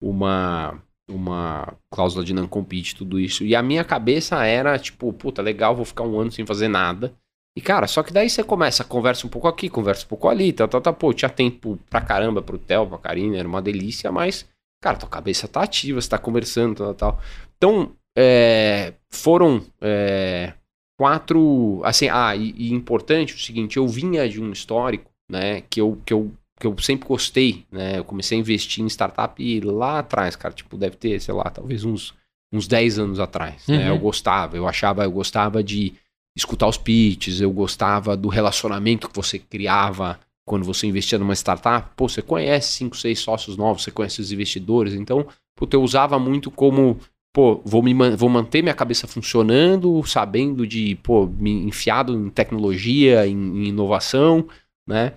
[0.00, 3.44] uma uma cláusula de não compete, tudo isso.
[3.44, 7.12] E a minha cabeça era, tipo, puta, legal, vou ficar um ano sem fazer nada.
[7.56, 10.52] E, cara, só que daí você começa, conversa um pouco aqui, conversa um pouco ali,
[10.52, 10.94] tal, tal, tal.
[10.94, 14.48] Pô, tinha tempo pra caramba pro Theo, pra Karina, era uma delícia, mas,
[14.82, 17.20] cara, tua cabeça tá ativa, você tá conversando, tal, tal.
[17.56, 20.52] Então, é, foram é,
[20.98, 25.80] quatro, assim, ah, e, e, importante o seguinte, eu vinha de um histórico, né, que
[25.80, 30.00] eu, que eu, que eu sempre gostei, né, eu comecei a investir em startup lá
[30.00, 32.12] atrás, cara, tipo, deve ter, sei lá, talvez uns,
[32.52, 33.76] uns 10 anos atrás, uhum.
[33.76, 35.94] né, eu gostava, eu achava, eu gostava de
[36.36, 41.90] escutar os pitches, eu gostava do relacionamento que você criava quando você investia numa startup.
[41.96, 44.94] Pô, você conhece cinco, seis sócios novos, você conhece os investidores.
[44.94, 45.26] Então,
[45.56, 46.98] puta, eu usava muito como,
[47.32, 53.26] pô, vou, me, vou manter minha cabeça funcionando, sabendo de, pô, me enfiado em tecnologia,
[53.26, 54.46] em, em inovação,
[54.86, 55.14] né?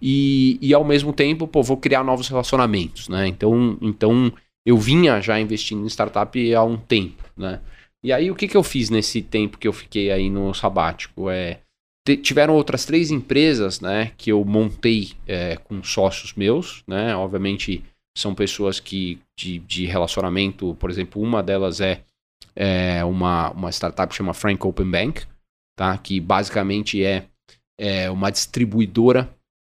[0.00, 3.26] E, e ao mesmo tempo, pô, vou criar novos relacionamentos, né?
[3.26, 4.32] Então, então
[4.64, 7.60] eu vinha já investindo em startup há um tempo, né?
[8.02, 11.28] E aí, o que, que eu fiz nesse tempo que eu fiquei aí no sabático?
[11.28, 11.60] É,
[12.16, 17.84] tiveram outras três empresas, né, que eu montei é, com sócios meus, né, obviamente
[18.16, 22.02] são pessoas que de, de relacionamento, por exemplo, uma delas é,
[22.56, 25.24] é uma, uma startup que chama Frank Open Bank,
[25.76, 27.26] tá, que basicamente é,
[27.78, 29.28] é uma distribuidora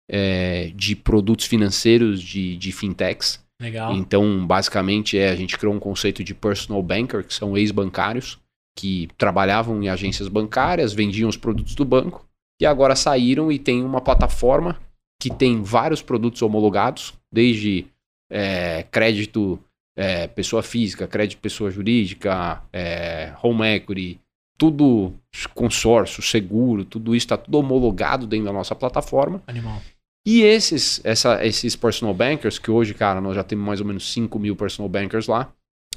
[0.09, 3.93] é, de produtos financeiros de, de fintechs, Legal.
[3.93, 8.39] Então, basicamente, é, a gente criou um conceito de personal banker, que são ex-bancários,
[8.77, 12.25] que trabalhavam em agências bancárias, vendiam os produtos do banco,
[12.59, 14.79] e agora saíram e tem uma plataforma
[15.21, 17.85] que tem vários produtos homologados, desde
[18.31, 19.59] é, crédito
[19.97, 24.19] é, pessoa física, crédito pessoa jurídica, é, home equity,
[24.57, 25.13] tudo
[25.53, 29.41] consórcio, seguro, tudo isso está tudo homologado dentro da nossa plataforma.
[29.47, 29.81] Animal.
[30.25, 34.11] E esses, essa, esses personal bankers, que hoje, cara, nós já temos mais ou menos
[34.11, 35.51] 5 mil personal bankers lá,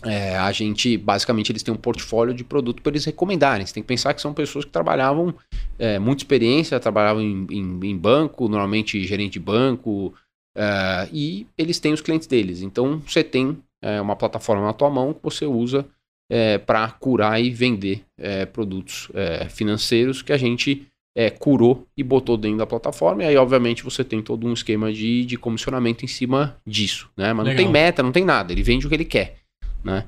[0.04, 3.64] é, a gente, basicamente, eles têm um portfólio de produto para eles recomendarem.
[3.64, 5.34] Você tem que pensar que são pessoas que trabalhavam,
[5.78, 10.14] é, muita experiência, trabalhavam em, em, em, banco, normalmente gerente de banco,
[10.56, 12.62] é, e eles têm os clientes deles.
[12.62, 15.86] Então, você tem é, uma plataforma na tua mão que você usa
[16.30, 19.08] é, para curar e vender é, produtos
[19.50, 23.22] financeiros que a gente é, curou e botou dentro da plataforma.
[23.22, 27.32] E aí, obviamente, você tem todo um esquema de, de comissionamento em cima disso, né?
[27.32, 27.64] Mas Legal.
[27.64, 28.52] não tem meta, não tem nada.
[28.52, 29.36] Ele vende o que ele quer,
[29.84, 30.06] né?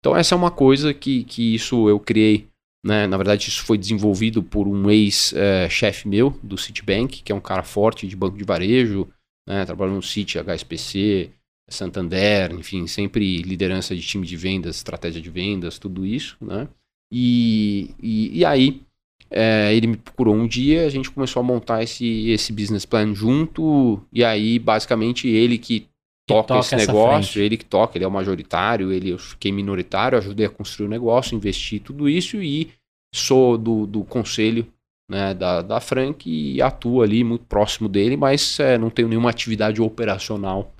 [0.00, 2.48] Então, essa é uma coisa que, que isso eu criei,
[2.84, 3.06] né?
[3.06, 7.62] Na verdade, isso foi desenvolvido por um ex-chefe meu do Citibank, que é um cara
[7.62, 9.08] forte de banco de varejo,
[9.48, 9.64] né?
[9.64, 11.30] Trabalhou no Citi, HSPC,
[11.68, 16.68] Santander, enfim, sempre liderança de time de vendas, estratégia de vendas, tudo isso, né?
[17.12, 18.82] E, e, e aí
[19.30, 23.14] é, ele me procurou um dia, a gente começou a montar esse, esse business plan
[23.14, 25.88] junto, e aí, basicamente, ele que
[26.26, 30.46] toca, esse negócio, ele que toca, ele é o majoritário, ele, eu fiquei minoritário, ajudei
[30.46, 32.72] a construir o negócio, investi tudo isso e
[33.14, 34.66] sou do, do conselho
[35.10, 39.30] né, da, da Frank e atuo ali muito próximo dele, mas é, não tenho nenhuma
[39.30, 40.72] atividade operacional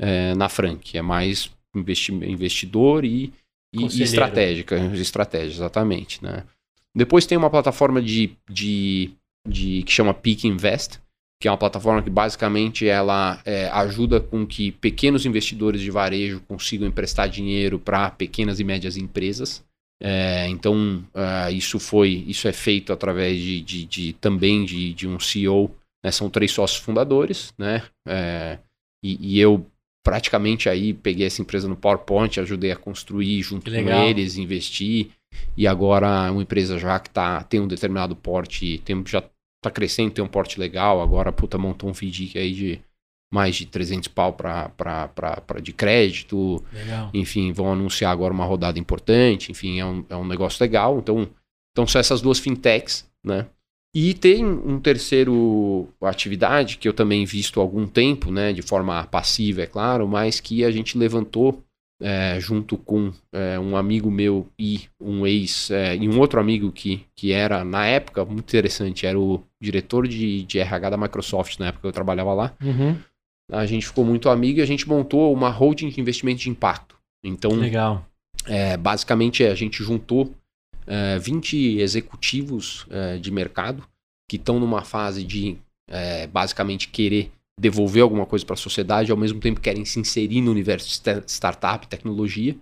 [0.00, 3.32] é, na Frank, é mais investi investidor e,
[3.72, 6.44] e, e estratégica, estratégia, exatamente, né?
[6.94, 9.10] Depois tem uma plataforma de, de,
[9.46, 10.98] de que chama Peak Invest,
[11.40, 16.40] que é uma plataforma que basicamente ela é, ajuda com que pequenos investidores de varejo
[16.48, 19.64] consigam emprestar dinheiro para pequenas e médias empresas.
[20.02, 25.08] É, então uh, isso foi isso é feito através de, de, de também de, de,
[25.08, 25.70] um CEO.
[26.04, 26.10] Né?
[26.10, 27.82] São três sócios fundadores, né?
[28.06, 28.58] É,
[29.02, 29.66] e, e, eu
[30.04, 35.10] praticamente aí peguei essa empresa no PowerPoint, ajudei a construir junto com eles, investir
[35.56, 39.22] e agora uma empresa já que tá, tem um determinado porte, tem, já
[39.66, 42.80] está crescendo, tem um porte legal, agora puta montou um FDIC aí de
[43.32, 47.10] mais de 300 pau pra, pra, pra, pra de crédito, legal.
[47.12, 51.28] enfim, vão anunciar agora uma rodada importante, enfim, é um, é um negócio legal, então,
[51.72, 53.46] então são essas duas fintechs, né?
[53.94, 59.02] E tem um terceiro atividade que eu também visto há algum tempo, né, de forma
[59.06, 61.64] passiva, é claro, mas que a gente levantou
[62.00, 66.70] é, junto com é, um amigo meu e um ex é, e um outro amigo
[66.70, 71.58] que, que era na época muito interessante era o diretor de, de RH da Microsoft
[71.58, 72.54] na época que eu trabalhava lá.
[72.62, 72.98] Uhum.
[73.50, 76.96] a gente ficou muito amigo e a gente montou uma holding de investimento de impacto.
[77.24, 78.06] Então legal.
[78.46, 80.34] é, basicamente a gente juntou
[81.20, 83.82] 20 é, executivos é, de mercado
[84.28, 85.56] que estão numa fase de
[86.32, 90.50] basicamente querer devolver alguma coisa para a sociedade, ao mesmo tempo querem se inserir no
[90.50, 92.56] universo de startup, tecnologia.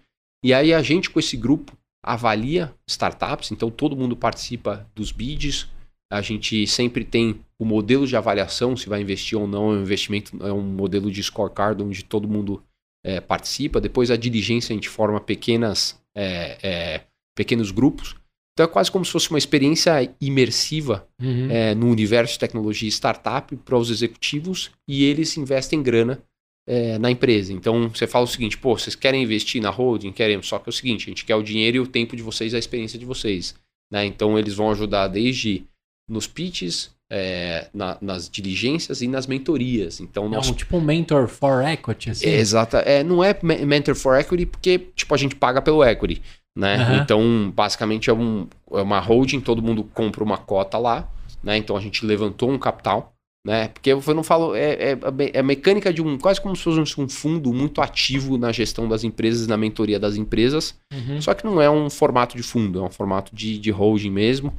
[0.44, 5.68] E aí a gente com esse grupo avalia startups, então todo mundo participa dos bids,
[6.12, 9.82] a gente sempre tem o modelo de avaliação, se vai investir ou não, é um
[9.82, 12.62] investimento, é um modelo de scorecard onde todo mundo
[13.04, 13.80] é, participa.
[13.80, 17.00] Depois a diligência a gente forma pequenas, é, é,
[17.34, 18.14] pequenos grupos.
[18.54, 21.50] Então é quase como se fosse uma experiência imersiva Uhum.
[21.50, 26.22] é, no universo de tecnologia e startup para os executivos e eles investem grana
[26.68, 27.52] é, na empresa.
[27.52, 30.12] Então você fala o seguinte: pô, vocês querem investir na holding?
[30.12, 32.22] Queremos, só que é o seguinte: a gente quer o dinheiro e o tempo de
[32.22, 33.54] vocês, a experiência de vocês.
[33.92, 34.06] Né?
[34.06, 35.64] Então eles vão ajudar desde
[36.08, 40.00] nos pitches, é, na- nas diligências e nas mentorias.
[40.00, 42.26] Então É nós um, tipo um mentor for equity, assim.
[42.26, 45.82] é, exata, é, não é me- mentor for equity porque tipo a gente paga pelo
[45.84, 46.22] equity,
[46.56, 46.76] né?
[46.76, 47.02] Aham.
[47.02, 51.08] Então basicamente é, um, é uma holding, todo mundo compra uma cota lá,
[51.42, 51.56] né?
[51.56, 53.12] Então a gente levantou um capital,
[53.46, 53.68] né?
[53.68, 54.98] Porque eu não falo é, é,
[55.34, 58.88] é a mecânica de um quase como se fosse um fundo muito ativo na gestão
[58.88, 60.78] das empresas, na mentoria das empresas.
[60.92, 61.20] Uhum.
[61.20, 64.54] Só que não é um formato de fundo, é um formato de, de holding mesmo,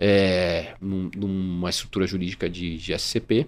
[0.00, 3.46] é, num- numa estrutura jurídica de, de SCP.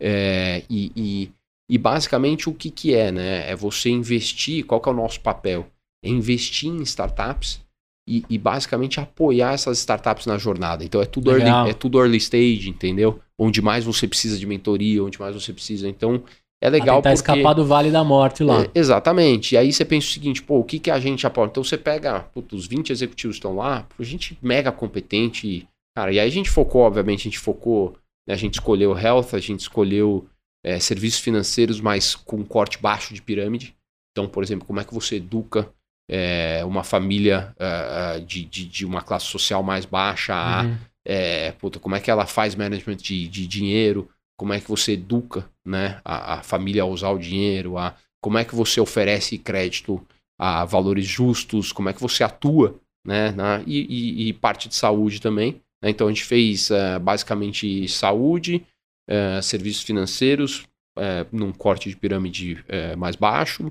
[0.00, 1.30] É, e, e-
[1.68, 3.50] e basicamente o que, que é, né?
[3.50, 5.66] É você investir, qual que é o nosso papel?
[6.06, 7.60] É investir em startups
[8.08, 10.84] e, e basicamente apoiar essas startups na jornada.
[10.84, 11.48] Então é tudo, Legal.
[11.48, 13.20] early, é tudo early stage, entendeu?
[13.38, 15.88] Onde mais você precisa de mentoria, onde mais você precisa.
[15.88, 16.22] Então
[16.62, 17.32] é legal tentar porque...
[17.32, 18.62] escapar do Vale da Morte lá.
[18.62, 19.54] É, exatamente.
[19.54, 21.52] E aí você pensa o seguinte, pô, o que, que a gente aporta?
[21.52, 26.26] Então você pega, putz, os 20 executivos estão lá, gente mega competente, cara, e aí
[26.26, 27.96] a gente focou, obviamente, a gente focou,
[28.26, 30.26] né, a gente escolheu health, a gente escolheu
[30.64, 33.76] é, serviços financeiros, mas com corte baixo de pirâmide.
[34.12, 35.68] Então, por exemplo, como é que você educa
[36.08, 40.76] é, uma família ah, de, de, de uma classe social mais baixa a Uhum.
[41.04, 44.92] é, puta, como é que ela faz management de, de dinheiro, como é que você
[44.92, 49.38] educa né, a, a família a usar o dinheiro, a, como é que você oferece
[49.38, 50.04] crédito
[50.38, 54.74] a valores justos, como é que você atua, né, na, e, e- e parte de
[54.74, 55.60] saúde também.
[55.82, 55.90] né?
[55.90, 58.66] Então a gente fez eh, basicamente saúde,
[59.08, 60.64] eh, serviços financeiros,
[60.98, 62.64] eh, num corte de pirâmide
[62.98, 63.70] mais baixo,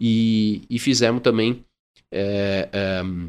[0.00, 1.64] e, e fizemos também
[2.12, 3.28] eh, ehm,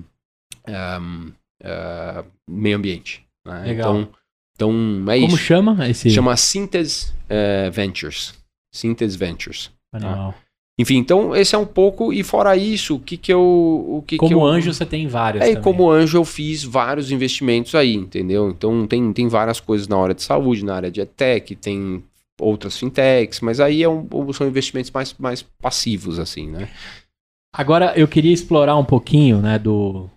[0.67, 1.29] ehm,
[1.63, 3.23] eh, meio ambiente.
[3.45, 3.63] né?
[3.65, 3.95] Legal.
[3.99, 4.09] Então,
[4.55, 5.37] então é Como isso.
[5.37, 8.33] chama esse Chama Synthes eh, Ventures.
[8.73, 9.71] Synthes Ventures.
[9.93, 10.33] animal?
[10.79, 12.13] Enfim, então esse é um pouco.
[12.13, 13.41] E fora isso, o que que eu.
[13.41, 15.63] O que que Como eu, anjo, você tem vários É, também.
[15.63, 18.49] como anjo eu fiz vários investimentos aí, entendeu?
[18.51, 22.03] Então tem, tem várias coisas na área de saúde, na área de tech, tem
[22.39, 26.69] outras fintechs, mas aí é um, são investimentos mais, mais passivos, assim, né?
[27.53, 30.09] Agora, eu queria explorar um pouquinho, né, do,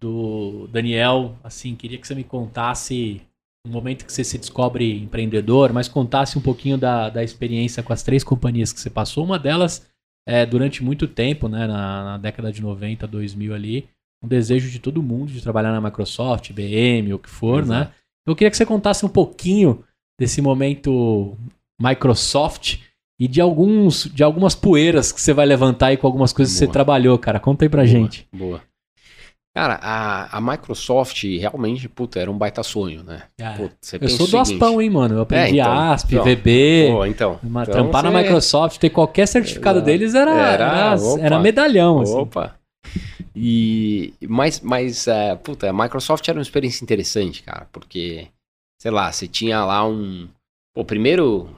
[0.00, 3.20] do Daniel, assim, queria que você me contasse
[3.66, 7.92] no momento que você se descobre empreendedor, mas contasse um pouquinho da, da experiência com
[7.92, 9.24] as três companhias que você passou.
[9.24, 9.86] Uma delas,
[10.26, 13.88] é, durante muito tempo, né, na, na década de 90, 2000 ali,
[14.24, 17.92] um desejo de todo mundo de trabalhar na Microsoft, IBM, o que for, né?
[18.26, 19.84] Eu queria que você contasse um pouquinho
[20.18, 21.36] desse momento
[21.80, 22.78] Microsoft
[23.18, 26.58] e de alguns de algumas poeiras que você vai levantar aí com algumas coisas que
[26.58, 26.72] você Boa.
[26.72, 27.40] trabalhou, cara.
[27.40, 28.26] Conta aí pra Boa, gente.
[28.34, 28.62] Boa.
[29.54, 33.22] Cara, a, a Microsoft realmente, puta, era um baita sonho, né?
[33.56, 35.14] Puta, você eu sou do seguinte, Aspão, hein, mano?
[35.14, 36.24] Eu aprendi É, então, ASP, então.
[36.26, 36.88] VB.
[36.92, 37.40] Pô, então.
[37.42, 39.86] uma- então trampar na você- Microsoft, ter qualquer certificado Exato.
[39.86, 41.20] deles era, Era, era, opa.
[41.22, 42.14] era medalhão, assim.
[42.18, 42.54] Opa!
[43.34, 48.28] E, mas, mas é, puta, a Microsoft era uma experiência interessante, cara, porque,
[48.80, 50.28] sei lá, você tinha lá um.
[50.74, 51.48] Pô, primeiro,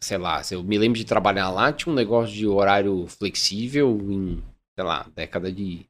[0.00, 4.42] sei lá, eu me lembro de trabalhar lá, tinha um negócio de horário flexível em,
[4.76, 5.86] sei lá, década de,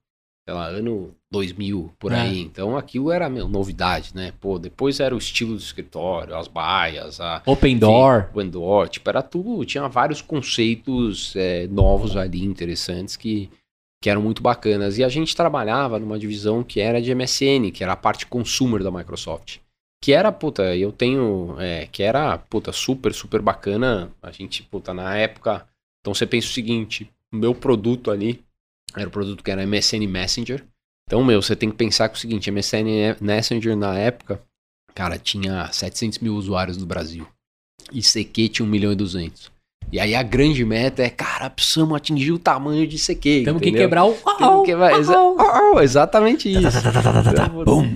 [0.47, 2.20] sei lá, ano 2000, por É.
[2.20, 2.41] aí.
[2.41, 4.32] Então aquilo era, meu, novidade, né?
[4.41, 8.30] Pô, depois era o estilo do escritório, as baias, a, Open Door.
[8.35, 13.51] o Endor, tipo, era tudo, tinha vários conceitos é, novos ali, interessantes, que,
[14.03, 14.97] que eram muito bacanas.
[14.99, 18.82] E a gente trabalhava numa divisão que era de MSN, que era a parte consumer
[18.82, 19.59] da Microsoft.
[20.05, 24.12] Que era, puta, eu tenho, é, que era, puta, super, super bacana.
[24.22, 25.66] A gente, puta, na época,
[25.98, 28.44] então você pensa o seguinte, o meu produto ali,
[28.94, 30.62] era o produto que era MSN Messenger.
[31.09, 34.42] Então, meu, você tem que pensar que o seguinte, MSN Messenger na época,
[34.94, 37.26] cara, tinha 700 mil usuários no Brasil.
[37.90, 39.50] E CQ tinha 1 milhão e 200.
[39.93, 43.43] E aí a grande meta é, cara, precisamos atingir o tamanho de CQ.
[43.45, 44.12] Temos que quebrar o.
[44.39, 46.78] Temos que quebrar- exa- Oh, oh, exatamente isso.
[47.64, 47.95] Bum.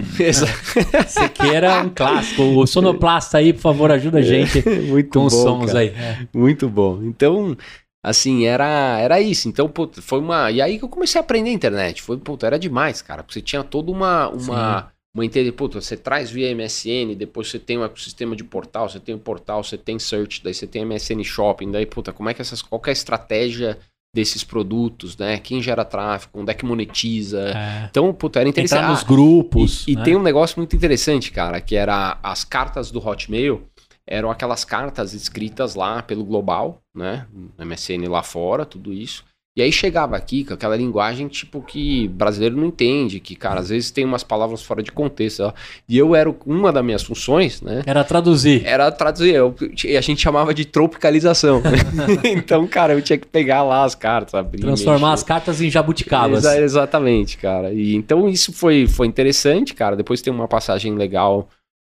[1.25, 2.43] Aqui era um clássico.
[2.43, 5.81] O sonoplasta aí, por favor, ajuda a gente Muito com os bom, sons cara.
[5.81, 5.89] aí.
[5.89, 6.19] É.
[6.33, 7.01] Muito bom.
[7.03, 7.57] Então,
[8.03, 9.49] assim, era, era isso.
[9.49, 9.71] Então,
[10.01, 10.51] foi uma.
[10.51, 12.01] E aí que eu comecei a aprender a internet.
[12.03, 13.23] Foi, puta, era demais, cara.
[13.23, 14.29] Porque você tinha toda uma.
[14.29, 18.89] uma uma inte- puta, você traz via MSN, depois você tem um ecossistema de portal,
[18.89, 22.29] você tem o portal, você tem search, daí você tem MSN Shopping, daí, puta, como
[22.29, 22.63] é que essas.
[22.63, 23.79] Qual que é a estratégia
[24.15, 25.39] desses produtos, né?
[25.39, 27.51] Quem gera tráfego, onde é que monetiza.
[27.51, 27.87] É.
[27.91, 28.79] Então, puta, era interessante.
[28.81, 29.87] Entrar nos Ah, grupos.
[29.87, 30.03] e, e né?
[30.03, 33.67] tem um negócio muito interessante, cara, que era as cartas do Hotmail
[34.11, 37.27] eram aquelas cartas escritas lá pelo global, né?
[37.59, 39.23] MSN lá fora, tudo isso.
[39.59, 43.71] E aí chegava aqui com aquela linguagem, tipo, que brasileiro não entende, que, cara, às
[43.71, 45.41] vezes tem umas palavras fora de contexto.
[45.41, 45.53] Ó.
[45.89, 47.83] E eu era, uma das minhas funções, né?
[47.85, 48.65] Era traduzir.
[48.65, 49.35] Era traduzir.
[49.35, 49.53] Eu,
[49.99, 51.61] a gente chamava de tropicalização.
[52.23, 54.61] então, cara, eu tinha que pegar lá as cartas, abrir.
[54.61, 55.15] Transformar mexer.
[55.15, 56.45] as cartas em jabuticabas.
[56.45, 57.73] Exa exatamente, cara.
[57.73, 59.97] E então isso foi, foi interessante, cara.
[59.97, 61.49] Depois tem uma passagem legal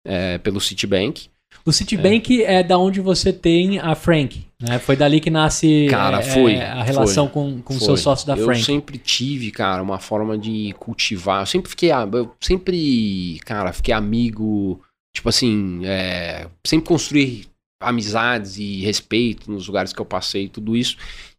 [0.06, 1.30] é, pelo Citibank.
[1.64, 2.56] O Citibank é.
[2.56, 4.80] é da onde você tem a Frank, né?
[4.80, 8.36] Foi dali que nasce cara, foi, é, a relação foi, com o seu sócio da
[8.38, 8.60] eu Frank.
[8.60, 11.42] Eu sempre tive, cara, uma forma de cultivar.
[11.42, 14.82] Eu sempre fiquei, eu sempre, cara, fiquei amigo,
[15.16, 17.46] tipo assim, é, sempre construí
[17.82, 20.98] amizades e respeito nos lugares que eu passei, tudo isso.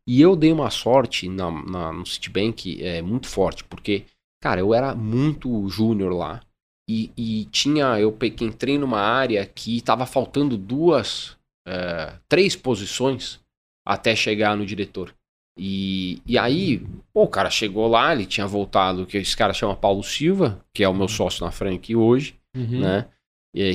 [0.09, 4.05] E eu dei uma sorte na, na, no Citibank é, muito forte, porque,
[4.43, 6.41] cara, eu era muito júnior lá.
[6.89, 13.41] E, e tinha, eu entrei numa área que estava faltando duas, é, três posições
[13.85, 15.15] até chegar no diretor.
[15.59, 19.75] E, e aí, pô, o cara chegou lá, ele tinha voltado, que esse cara chama
[19.75, 22.81] Paulo Silva, que é o meu sócio na Frank hoje, uhum.
[22.81, 23.07] né?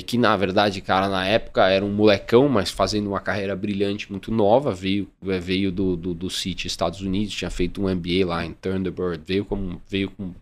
[0.05, 4.31] Que na verdade, cara, na época era um molecão, mas fazendo uma carreira brilhante, muito
[4.31, 8.45] nova, veio, é, veio do, do, do City Estados Unidos, tinha feito um MBA lá
[8.45, 10.33] em Thunderbird, veio com, veio com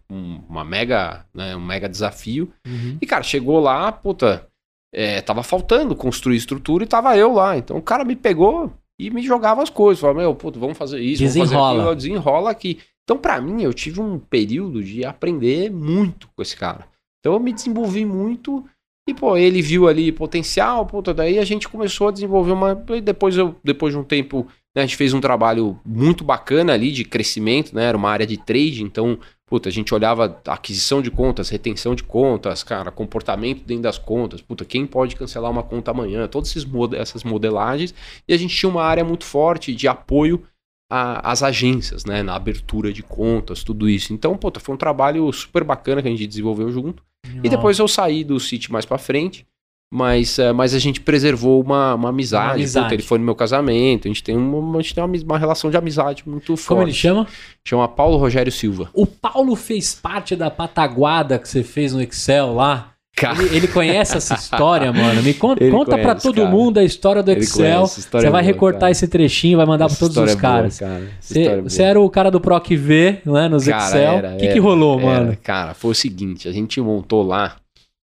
[0.49, 2.51] uma mega, né, um mega desafio.
[2.67, 2.97] Uhum.
[3.01, 4.45] E, cara, chegou lá, puta,
[4.93, 7.57] é, tava faltando construir estrutura e tava eu lá.
[7.57, 10.01] Então o cara me pegou e me jogava as coisas.
[10.01, 11.49] Falou, meu, puta, vamos fazer isso, desenrola.
[11.49, 12.79] vamos fazer aquilo, desenrola aqui.
[13.03, 16.85] Então, para mim, eu tive um período de aprender muito com esse cara.
[17.19, 18.63] Então eu me desenvolvi muito
[19.09, 22.83] e, pô, ele viu ali potencial, puta, daí a gente começou a desenvolver uma.
[22.89, 26.73] E depois, eu, depois de um tempo, né, a gente fez um trabalho muito bacana
[26.73, 27.85] ali de crescimento, né?
[27.85, 32.03] Era uma área de trade, então, puta, a gente olhava aquisição de contas, retenção de
[32.03, 36.67] contas, cara, comportamento dentro das contas, puta, quem pode cancelar uma conta amanhã, todas esses
[36.95, 37.93] essas modelagens.
[38.27, 40.43] E a gente tinha uma área muito forte de apoio
[40.89, 42.23] às agências, né?
[42.23, 44.11] Na abertura de contas, tudo isso.
[44.13, 47.03] Então, puta, foi um trabalho super bacana que a gente desenvolveu junto.
[47.43, 49.45] E depois eu saí do City mais para frente,
[49.91, 52.45] mas, uh, mas a gente preservou uma, uma amizade.
[52.45, 52.85] Uma amizade.
[52.85, 55.37] Puta, ele foi no meu casamento, a gente tem, uma, a gente tem uma, uma
[55.37, 56.67] relação de amizade muito forte.
[56.67, 57.27] Como ele chama?
[57.65, 58.89] Chama Paulo Rogério Silva.
[58.93, 62.93] O Paulo fez parte da pataguada que você fez no Excel lá.
[63.25, 65.21] Ele, ele, conhece essa história, mano.
[65.21, 66.49] Me conta, ele conta para todo cara.
[66.49, 67.83] mundo a história do Excel.
[67.83, 68.91] História você vai boa, recortar cara.
[68.91, 70.79] esse trechinho, vai mandar para todos os caras.
[70.79, 71.11] Boa, cara.
[71.19, 74.19] Você, você era o cara do Proc V, né, nos Excel.
[74.35, 75.37] O que, que rolou, era, mano?
[75.43, 77.57] Cara, foi o seguinte, a gente montou lá,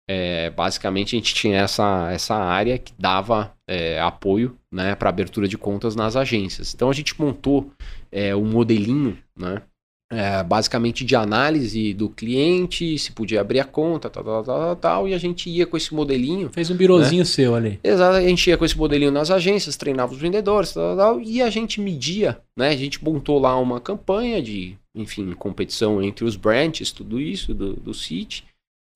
[0.09, 5.49] é, basicamente a gente tinha essa, essa área que dava é, apoio, né, para abertura
[5.49, 6.75] de contas nas agências.
[6.75, 7.71] Então a gente montou
[8.13, 9.63] é, um modelinho, né,
[10.13, 15.09] é, basicamente de análise do cliente, se podia abrir a conta, tal, tal, tal, tal,
[15.09, 16.51] e a gente ia com esse modelinho.
[16.53, 17.25] Fez um birozinho né?
[17.25, 17.81] seu ali.
[17.83, 21.43] Exato, a gente ia com esse modelinho nas agências, treinava os vendedores, tal, tal, e
[21.43, 22.69] a gente media, né?
[22.69, 27.75] A gente montou lá uma campanha de, enfim, competição entre os branches, tudo isso do,
[27.75, 28.45] do City,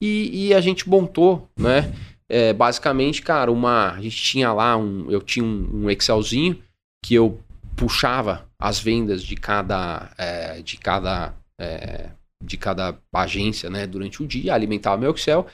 [0.02, 1.92] e, e a gente montou, né?
[2.28, 3.92] É, basicamente, cara, uma.
[3.92, 5.10] A gente tinha lá um.
[5.10, 6.58] Eu tinha um, um Excelzinho
[7.02, 7.40] que eu
[7.74, 12.10] puxava as vendas de cada, é, de cada, é,
[12.42, 15.46] de cada agência né, durante o dia, alimentava meu Excel.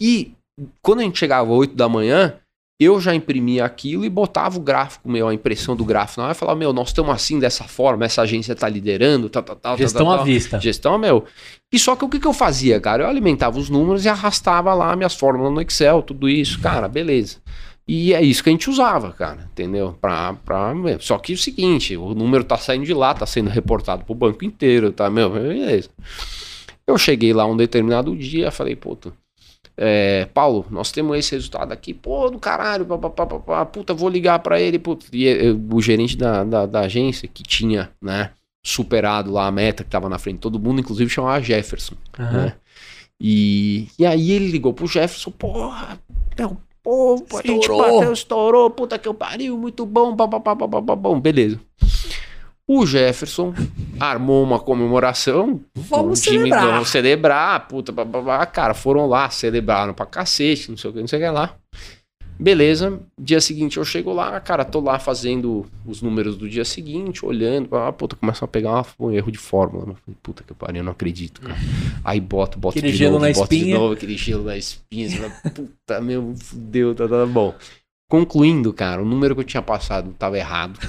[0.00, 0.34] E
[0.80, 2.38] quando a gente chegava às 8 da manhã,
[2.80, 6.36] eu já imprimia aquilo e botava o gráfico meu, a impressão do gráfico na hora
[6.36, 9.78] e falava, meu, nós estamos assim dessa forma, essa agência está liderando, tal, tal, tal.
[9.78, 10.60] Gestão tal, à vista.
[10.60, 11.24] Gestão, meu.
[11.72, 13.04] E só que o que, que eu fazia, cara?
[13.04, 16.60] Eu alimentava os números e arrastava lá minhas fórmulas no Excel, tudo isso.
[16.60, 17.38] Cara, beleza.
[17.86, 19.96] E é isso que a gente usava, cara, entendeu?
[20.00, 23.50] Pra, pra, só que é o seguinte, o número tá saindo de lá, tá sendo
[23.50, 25.90] reportado pro banco inteiro, tá, meu, beleza.
[26.86, 29.12] Eu cheguei lá um determinado dia, falei, puta,
[29.76, 33.94] é, Paulo, nós temos esse resultado aqui, pô, do caralho, pá, pá, pá, pá, puta,
[33.94, 35.06] vou ligar para ele, puta.
[35.12, 38.30] E eu, o gerente da, da, da, agência, que tinha, né,
[38.64, 42.32] superado lá a meta que tava na frente de todo mundo, inclusive chamava Jefferson, uhum.
[42.32, 42.54] né?
[43.20, 45.98] E, e aí ele ligou pro Jefferson, porra,
[46.38, 51.60] meu, Pô, a gente bateu, estourou, puta que eu pariu, muito bom, papapá, bom, beleza.
[52.66, 53.52] O Jefferson
[54.00, 55.60] armou uma comemoração.
[55.74, 56.66] Vamos celebrar.
[56.66, 58.46] Vamos celebrar, puta, papapá.
[58.46, 61.54] Cara, foram lá, celebraram pra cacete, não sei o que, não sei o que lá.
[62.42, 67.24] Beleza, dia seguinte eu chego lá, cara, tô lá fazendo os números do dia seguinte,
[67.24, 69.94] olhando, ah, puta, começa a pegar um erro de fórmula.
[70.20, 71.54] Puta que pariu, eu não acredito, cara.
[72.02, 73.64] Aí boto, boto aquele de gelo novo, na boto espinha.
[73.64, 75.30] de novo, aquele gelo na espinha.
[75.54, 77.54] puta, meu, fudeu, tá, tá bom.
[78.10, 80.80] Concluindo, cara, o número que eu tinha passado tava errado.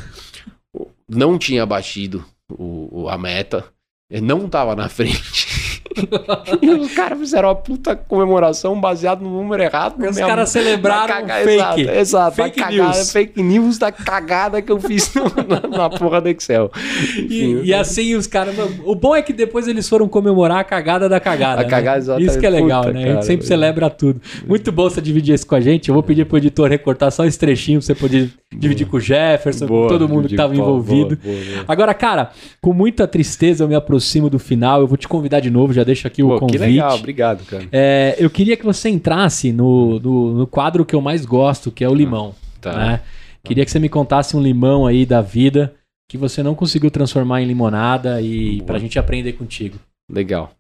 [1.07, 3.63] Não tinha batido o, a meta.
[4.09, 5.47] Não tava na frente.
[6.61, 9.95] e os caras fizeram uma puta comemoração baseada no número errado.
[10.03, 11.33] Os caras celebraram caga...
[11.35, 11.53] fake.
[11.53, 13.11] Exato, exato Fake cagada, news.
[13.11, 15.13] fake news da cagada que eu fiz
[15.47, 16.71] na, na porra do Excel.
[17.17, 18.55] E, e assim os caras.
[18.83, 21.61] O bom é que depois eles foram comemorar a cagada da cagada.
[21.61, 21.97] A cagada, né?
[21.97, 22.29] exatamente.
[22.29, 22.99] Isso que é legal, Puta, né?
[22.99, 23.25] A gente cara.
[23.25, 24.21] sempre celebra tudo.
[24.47, 25.89] Muito bom você dividir isso com a gente.
[25.89, 28.99] Eu vou pedir pro editor recortar só esse trechinho pra você poder dividir com o
[28.99, 31.17] Jefferson, com todo mundo que tava envolvido.
[31.17, 31.65] Boa, boa, boa.
[31.67, 32.31] Agora, cara,
[32.61, 34.81] com muita tristeza eu me aproximo do final.
[34.81, 36.59] Eu vou te convidar de novo, já deixo aqui o Pô, que convite.
[36.59, 37.67] legal, obrigado, cara.
[37.71, 41.83] É, eu queria que você entrasse no, no, no quadro que eu mais gosto, que
[41.83, 42.35] é o limão.
[42.61, 42.77] Tá.
[42.77, 43.01] né?
[43.43, 45.73] Queria que você me contasse um limão aí da vida
[46.09, 48.67] que você não conseguiu transformar em limonada e Boa.
[48.67, 49.77] pra gente aprender contigo.
[50.09, 50.51] Legal.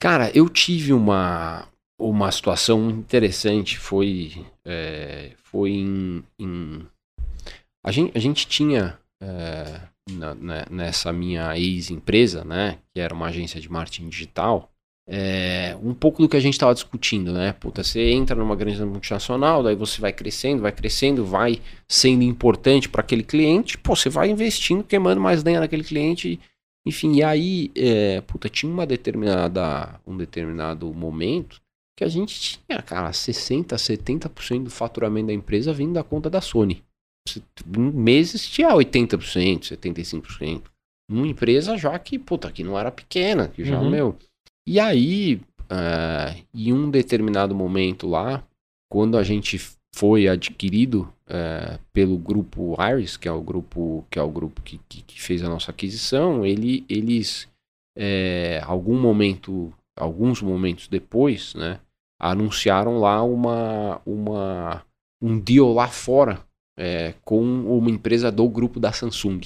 [0.00, 1.66] Cara, eu tive uma,
[1.98, 3.78] uma situação interessante.
[3.78, 4.32] Foi,
[4.64, 6.80] é, foi em, em-
[7.84, 12.78] A, gente, a gente tinha é, na- na- nessa minha ex-empresa, né?
[12.94, 14.70] Que era uma agência de marketing digital.
[15.12, 17.52] é, um pouco do que a gente estava discutindo, né?
[17.54, 22.88] Puta, você entra numa grande multinacional, daí você vai crescendo, vai crescendo, vai sendo importante
[22.88, 26.38] para aquele cliente, pô, você vai investindo, queimando mais lenha naquele cliente
[26.86, 31.60] enfim, e aí, é, puta, tinha uma determinada, um determinado momento
[31.96, 36.40] que a gente tinha, cara, 60%, 70% do faturamento da empresa vindo da conta da
[36.40, 36.82] Sony.
[37.66, 40.62] Meses tinha 80%, 75%.
[41.10, 43.90] Uma empresa já que, puta, que não era pequena, que já, Uhum.
[43.90, 44.16] meu...
[44.66, 48.44] E aí, é, em um determinado momento lá,
[48.90, 49.58] quando a gente
[49.94, 54.78] foi adquirido é, pelo grupo Iris, que é o grupo que é o grupo que,
[54.88, 57.48] que, que fez a nossa aquisição, ele, eles
[57.96, 61.80] é, algum momento, alguns momentos depois, né,
[62.20, 64.84] anunciaram lá uma, uma
[65.22, 66.44] um deal lá fora
[66.78, 69.40] é, com uma empresa do grupo da Samsung.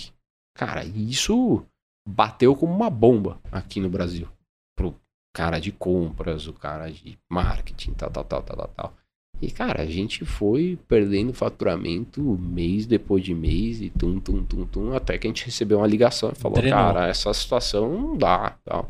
[0.56, 1.64] Cara, isso
[2.06, 4.28] bateu como uma bomba aqui no Brasil.
[4.76, 4.94] Pro
[5.34, 8.94] cara de compras, o cara de marketing, tal, tal, tal, tal, tal, tal.
[9.42, 14.64] E, cara, a gente foi perdendo faturamento mês depois de mês e tum, tum, tum,
[14.64, 16.78] tum, até que a gente recebeu uma ligação e falou, Drenou.
[16.78, 18.88] cara, essa situação não dá, tal.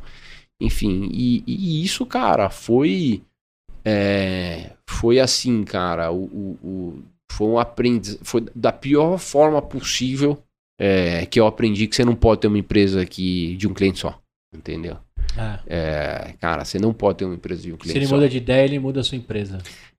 [0.61, 3.23] Enfim, e, e isso, cara, foi
[3.85, 10.43] é, foi assim, cara, o, o- o- foi um aprendiz, foi da pior forma possível
[10.79, 14.01] é, que eu aprendi que você não pode ter uma empresa que, de um cliente
[14.01, 14.21] só,
[14.55, 14.99] entendeu?
[15.67, 18.15] É, cara, você não pode ter uma empresa de um Se cliente ele só.
[18.15, 19.59] muda de ideia, ele muda a sua empresa.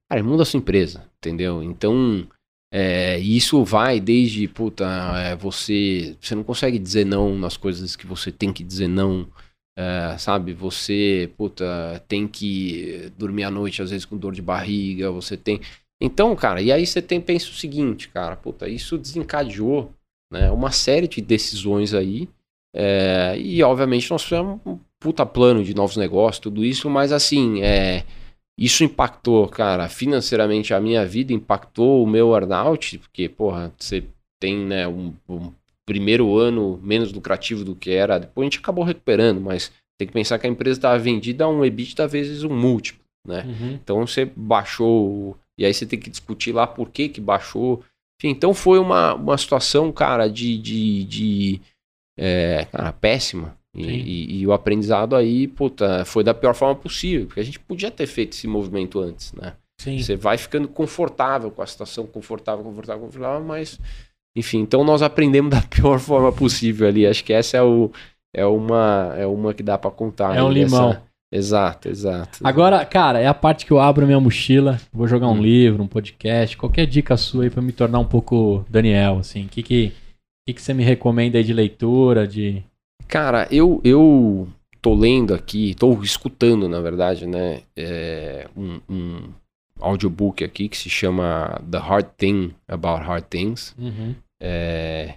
[0.09, 1.63] Cara, muda a sua empresa, entendeu?
[1.63, 2.28] Então,
[2.73, 4.86] é, isso vai desde, puta,
[5.17, 9.28] é, você, você não consegue dizer não nas coisas que você tem que dizer não,
[9.78, 10.53] é, sabe?
[10.53, 15.59] Você, puta, tem que dormir à noite, às vezes com dor de barriga, você tem...
[16.02, 19.91] Então, cara, e aí você tem, pensa o seguinte, cara, puta, isso desencadeou,
[20.32, 22.28] né, uma série de decisões aí,
[22.76, 27.62] é, e obviamente nós fizemos um puta plano de novos negócios, tudo isso, mas assim,
[27.62, 28.04] é,
[28.58, 34.04] isso impactou, cara, financeiramente a minha vida, impactou o meu earnout, porque, porra, você
[34.41, 35.52] tem, né, um, um
[35.86, 40.14] primeiro ano menos lucrativo do que era, depois a gente acabou recuperando, mas tem que
[40.14, 43.46] pensar que a empresa estava vendida a um EBITDA vezes um múltiplo, né?
[43.48, 43.74] Uhum.
[43.74, 47.84] Então você baixou, e aí você tem que discutir lá por que que baixou.
[48.20, 51.62] Enfim, então foi uma, uma situação, cara, de, de, de
[52.18, 53.58] é, cara, péssima.
[53.76, 57.60] E, e- e o aprendizado aí, puta, foi da pior forma possível, porque a gente
[57.60, 59.53] podia ter feito esse movimento antes, né?
[59.82, 59.99] Sim.
[59.99, 63.78] Você vai ficando confortável com a situação, confortável, confortável, confortável, mas,
[64.34, 67.06] enfim, então nós aprendemos da pior forma possível ali.
[67.06, 67.91] Acho que essa é, o,
[68.34, 70.34] é, uma, é uma que dá pra contar.
[70.38, 71.05] É um dessa- limão.
[71.32, 72.39] Exato, exato.
[72.43, 75.41] Agora, cara, é a parte que eu abro minha mochila, vou jogar um Hum.
[75.41, 79.45] livro, um podcast, qualquer dica sua aí pra me tornar um pouco Daniel, assim.
[79.45, 79.91] O que que,
[80.47, 82.63] que que você me recomenda aí de leitura, de...
[83.07, 84.47] Cara, eu, eu
[84.82, 89.19] tô lendo aqui, tô escutando, na verdade, né, é, um, um
[89.80, 93.76] audiobook aqui que se chama The Hard Thing About Hard Things.
[93.78, 94.15] Uhum.
[94.41, 95.15] É,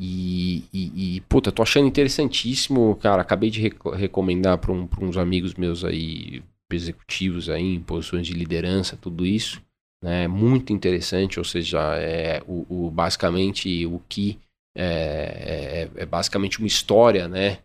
[0.00, 3.20] e, e, e, puta, tô achando interessantíssimo, cara.
[3.22, 6.42] Acabei de reco- recomendar para um, uns amigos meus aí,
[6.72, 9.60] executivos aí, em posições de liderança, tudo isso.
[10.02, 10.26] Né?
[10.26, 14.38] Muito interessante, ou seja, é o, o- basicamente o que
[14.74, 17.58] é, é- é basicamente uma história, né?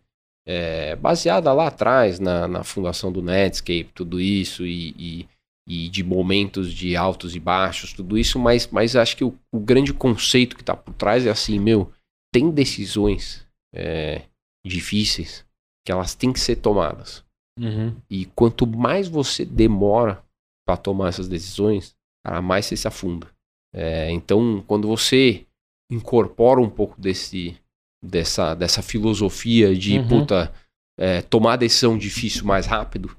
[0.47, 5.27] É, baseada lá atrás na, na fundação do Netscape, tudo isso, e, e,
[5.67, 9.59] e de momentos de altos e baixos, tudo isso, mas, mas acho que o, o
[9.59, 11.91] grande conceito que está por trás é assim, meu,
[12.35, 14.23] tem decisões é,
[14.67, 15.45] difíceis
[15.85, 17.23] que elas têm que ser tomadas.
[17.57, 17.95] Uhum.
[18.09, 20.21] E quanto mais você demora
[20.67, 23.31] para tomar essas decisões, cara, mais você se afunda.
[23.73, 25.45] É, então, quando você
[25.89, 27.57] incorpora um pouco desse,
[28.03, 30.07] dessa, dessa filosofia de, Uhum.
[30.09, 30.53] puta,
[30.99, 33.15] é, tomar decisão difícil mais rápido,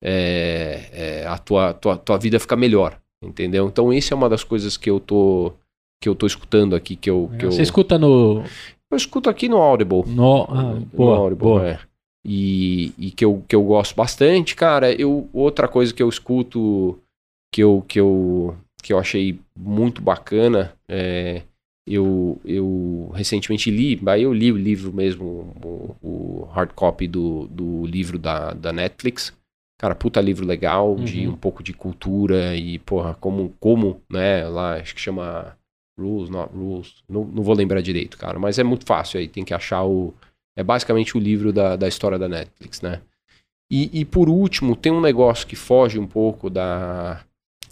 [0.00, 3.66] é, é, a tua, tua, tua vida fica melhor, entendeu?
[3.66, 5.52] Então, isso é uma das coisas que eu tô
[6.00, 8.42] que eu tô escutando aqui que eu que Você eu, escuta no.
[8.90, 10.02] eu escuto aqui no Audible.
[10.06, 11.68] no ah, No boa, Audible, boa.
[11.68, 11.78] é.
[12.26, 16.98] E, e que, eu, que eu gosto bastante, cara, eu, outra coisa que eu escuto
[17.52, 21.42] que eu, que eu, que eu achei muito bacana, é,
[21.88, 27.46] eu, eu recentemente li, aí eu li o livro mesmo, o, o hard copy do,
[27.48, 29.32] do livro da, da Netflix,
[29.80, 31.32] cara, puta livro legal, de Uhum.
[31.32, 35.56] um pouco de cultura e, porra, como, como, né, lá, acho que chama
[36.00, 39.44] Rules, Not Rules, não, não vou lembrar direito, cara, mas é muito fácil aí, tem
[39.44, 40.14] que achar o,
[40.56, 43.00] é basicamente o livro da, da história da Netflix, né.
[43.70, 47.24] E, e por último, tem um negócio que foge um pouco da,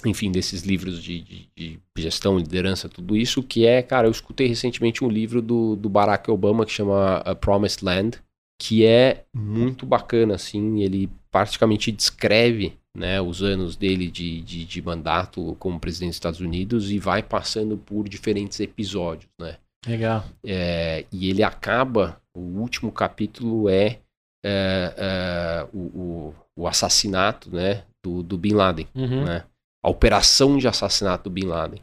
[0.06, 4.46] enfim, desses livros de, de- de gestão, liderança, tudo isso, que é, cara, eu escutei
[4.46, 8.18] recentemente um livro do, do Barack Obama que chama A Promised Land,
[8.60, 14.82] que é muito bacana, assim, ele praticamente descreve, né, os anos dele de, de, de
[14.82, 19.56] mandato como presidente dos Estados Unidos e vai passando por diferentes episódios, né.
[19.86, 20.24] Legal.
[20.44, 24.00] É, e ele acaba, o último capítulo é,
[24.44, 29.24] é, é, o, o, o assassinato, né, do, do Bin Laden Uhum.
[29.24, 29.44] né?
[29.82, 31.80] A operação de assassinato do Bin Laden.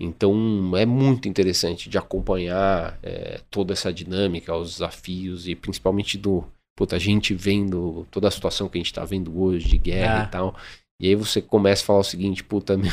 [0.00, 6.44] Então é muito interessante de acompanhar é, toda essa dinâmica, os desafios e principalmente do
[6.76, 10.22] puta, a gente vendo toda a situação que a gente tá vendo hoje de guerra
[10.22, 10.24] Ah.
[10.24, 10.56] e tal.
[11.00, 12.92] E aí você começa a falar o seguinte, puta, meu,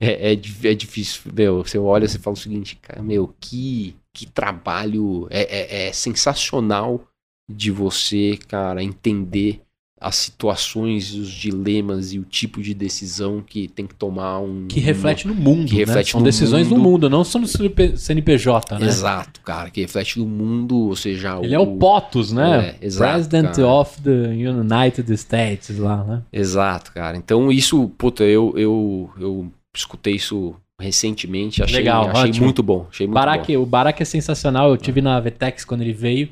[0.00, 3.94] é, é, é difícil, meu, você olha e você fala o seguinte, cara, meu, que,
[4.14, 7.06] que trabalho, é, é, é sensacional
[7.48, 9.60] de você, cara, entender
[9.98, 14.66] as situações, os dilemas e o tipo de decisão que tem que tomar um.
[14.68, 15.66] Que reflete no mundo.
[15.68, 15.84] Que né?
[15.86, 16.90] reflete São no decisões no mundo.
[16.90, 18.86] mundo, não são do CNP CNPJ, né?
[18.86, 22.76] Exato, cara, que reflete no mundo, ou seja, Ele é o POTUS, né?
[22.80, 23.68] É, exato, President cara.
[23.68, 26.22] of the United States lá, né?
[26.30, 27.16] Exato, cara.
[27.16, 32.44] Então isso, puta, eu, eu, eu escutei isso recentemente, achei, Legal, achei ótimo.
[32.44, 32.86] muito bom.
[32.90, 34.68] Achei muito Barack, o Barack é sensacional.
[34.68, 36.28] Eu tive na Vetex quando ele veio.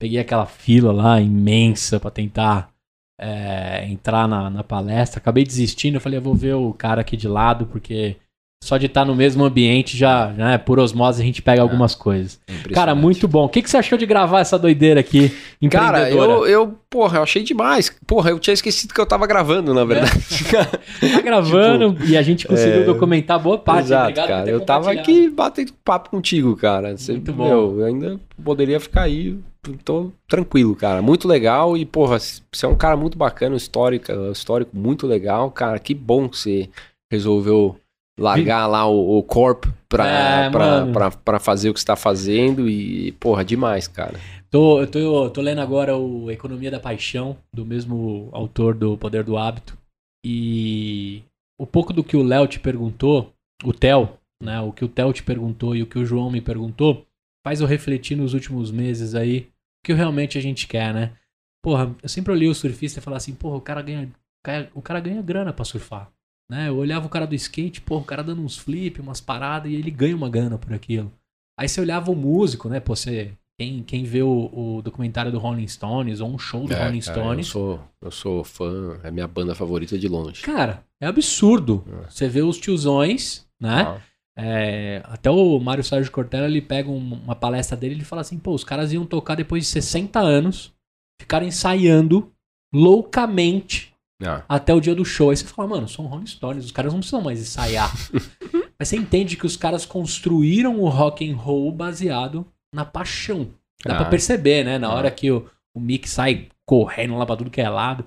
[0.00, 2.73] Peguei aquela fila lá imensa pra tentar
[3.20, 5.18] é, entrar na, na palestra.
[5.18, 5.96] Acabei desistindo.
[5.96, 8.16] Eu falei, eu vou ver o cara aqui de lado, porque
[8.64, 12.40] só de estar no mesmo ambiente já, né, por osmose, a gente pega algumas coisas.
[12.44, 12.74] Impressionante.
[12.74, 13.44] Cara, muito bom.
[13.44, 15.30] O que, que você achou de gravar essa doideira aqui?
[15.70, 17.94] Cara, eu, eu, porra, eu achei demais.
[18.06, 20.14] Porra, eu tinha esquecido que eu tava gravando, na verdade.
[21.14, 23.86] Tá gravando e a gente conseguiu é, documentar boa parte.
[23.86, 24.50] Exato, Obrigado cara.
[24.50, 26.96] Eu tava aqui batendo papo contigo, cara.
[26.96, 27.46] Você, Muito bom.
[27.46, 29.38] Meu, eu ainda poderia ficar aí.
[29.84, 31.00] Tô tranquilo, cara.
[31.02, 31.76] Muito legal.
[31.76, 35.50] E, porra, você é um cara muito bacana, histórico, histórico muito legal.
[35.50, 36.68] Cara, que bom que você
[37.10, 37.78] resolveu
[38.18, 41.96] largar lá o, o Corp pra, É, pra, pra, pra fazer o que você tá
[41.96, 42.68] fazendo.
[42.68, 44.18] E, porra, demais, cara.
[44.50, 49.24] Tô, eu tô, tô lendo agora o Economia da Paixão, do mesmo autor do Poder
[49.24, 49.76] do Hábito.
[50.24, 51.22] E
[51.60, 53.32] o pouco do que o Léo te perguntou,
[53.64, 54.10] o Theo,
[54.42, 54.60] né?
[54.60, 57.04] O que o Theo te perguntou e o que o João me perguntou,
[57.44, 59.48] faz eu refletir nos últimos meses aí
[59.84, 61.12] que realmente a gente quer, né?
[61.62, 64.10] Porra, eu sempre olhei o surfista e falava assim, porra, o cara ganha,
[64.74, 66.10] o cara ganha grana pra surfar.
[66.50, 66.68] Né?
[66.68, 69.74] Eu olhava o cara do skate, porra, o cara dando uns flip, umas paradas, e
[69.74, 71.10] ele ganha uma grana por aquilo.
[71.58, 72.80] Aí você olhava o músico, né?
[72.80, 76.72] Pô, você, quem, quem vê o, o documentário do Rolling Stones ou um show do
[76.74, 80.42] É, Rolling cara, eu, Stones, sou, eu sou fã, é minha banda favorita de longe.
[80.42, 81.84] cara, é absurdo.
[82.04, 82.10] É.
[82.10, 83.82] Você vê os tiozões, né?
[83.86, 84.00] Ah,
[84.36, 88.22] É, até o Mário Sérgio Cortella, ele pega um- uma palestra dele e ele fala
[88.22, 90.72] assim, pô, os caras iam tocar depois de 60 anos,
[91.20, 92.32] ficaram ensaiando
[92.72, 95.30] loucamente ah, até o dia do show.
[95.30, 97.92] Aí você fala, mano, são Rolling Stones, os caras não precisam mais ensaiar.
[98.78, 103.48] Mas você entende que os caras construíram o rock and roll baseado na paixão.
[103.84, 103.96] Dá Ah.
[103.98, 104.78] pra perceber, né?
[104.78, 104.94] Na Ah.
[104.94, 108.04] hora que o, o Mick sai correndo lá pra tudo que é lado.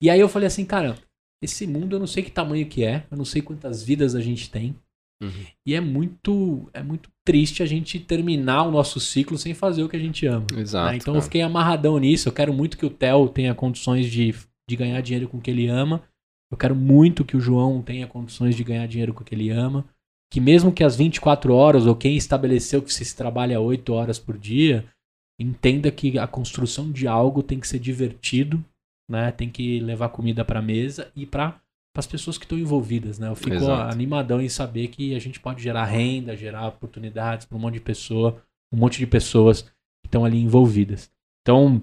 [0.00, 0.96] E aí eu falei assim, cara,
[1.42, 4.20] esse mundo eu não sei que tamanho que é, eu não sei quantas vidas a
[4.20, 4.74] gente tem.
[5.24, 5.44] Uhum.
[5.66, 9.88] E é muito, é muito triste a gente terminar o nosso ciclo sem fazer o
[9.88, 10.46] que a gente ama.
[10.56, 10.90] exato.
[10.90, 10.96] né?
[10.96, 11.24] Então eu cara.
[11.24, 12.28] fiquei amarradão nisso.
[12.28, 14.34] Eu quero muito que o Theo tenha condições de,
[14.68, 16.02] de ganhar dinheiro com o que ele ama.
[16.52, 19.50] Eu quero muito que o João tenha condições de ganhar dinheiro com o que ele
[19.50, 19.84] ama.
[20.30, 24.36] Que mesmo que as 24 horas, ou quem estabeleceu que se trabalha 8 horas por
[24.36, 24.84] dia,
[25.40, 28.64] entenda que a construção de algo tem que ser divertido,
[29.10, 29.32] né?
[29.32, 31.60] Tem que levar comida pra mesa e para
[32.00, 33.28] as pessoas que estão envolvidas, né?
[33.28, 33.92] Eu fico Exato.
[33.92, 37.80] animadão em saber que a gente pode gerar renda, gerar oportunidades para um monte de
[37.80, 38.42] pessoa,
[38.72, 41.08] um monte de pessoas que estão ali envolvidas.
[41.42, 41.80] Então,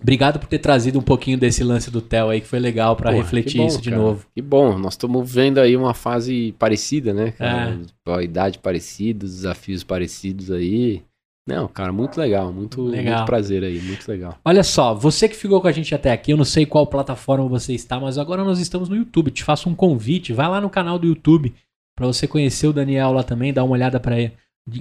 [0.00, 3.10] obrigado por ter trazido um pouquinho desse lance do Theo aí, que foi legal para
[3.10, 4.00] refletir bom, isso de cara.
[4.00, 4.26] novo.
[4.34, 7.34] Que bom, nós estamos vendo aí uma fase parecida, né?
[7.38, 8.22] É.
[8.22, 11.02] Idade parecida, os desafios parecidos aí.
[11.50, 13.16] Não, cara, muito legal, muito, Legal.
[13.16, 14.38] muito prazer aí, muito legal.
[14.44, 17.48] Olha só, você que ficou com a gente até aqui, eu não sei qual plataforma
[17.48, 19.32] você está, mas agora nós estamos no YouTube.
[19.32, 21.52] Te faço um convite, vai lá no canal do YouTube
[21.96, 24.14] para você conhecer o Daniel lá também, dar uma olhada para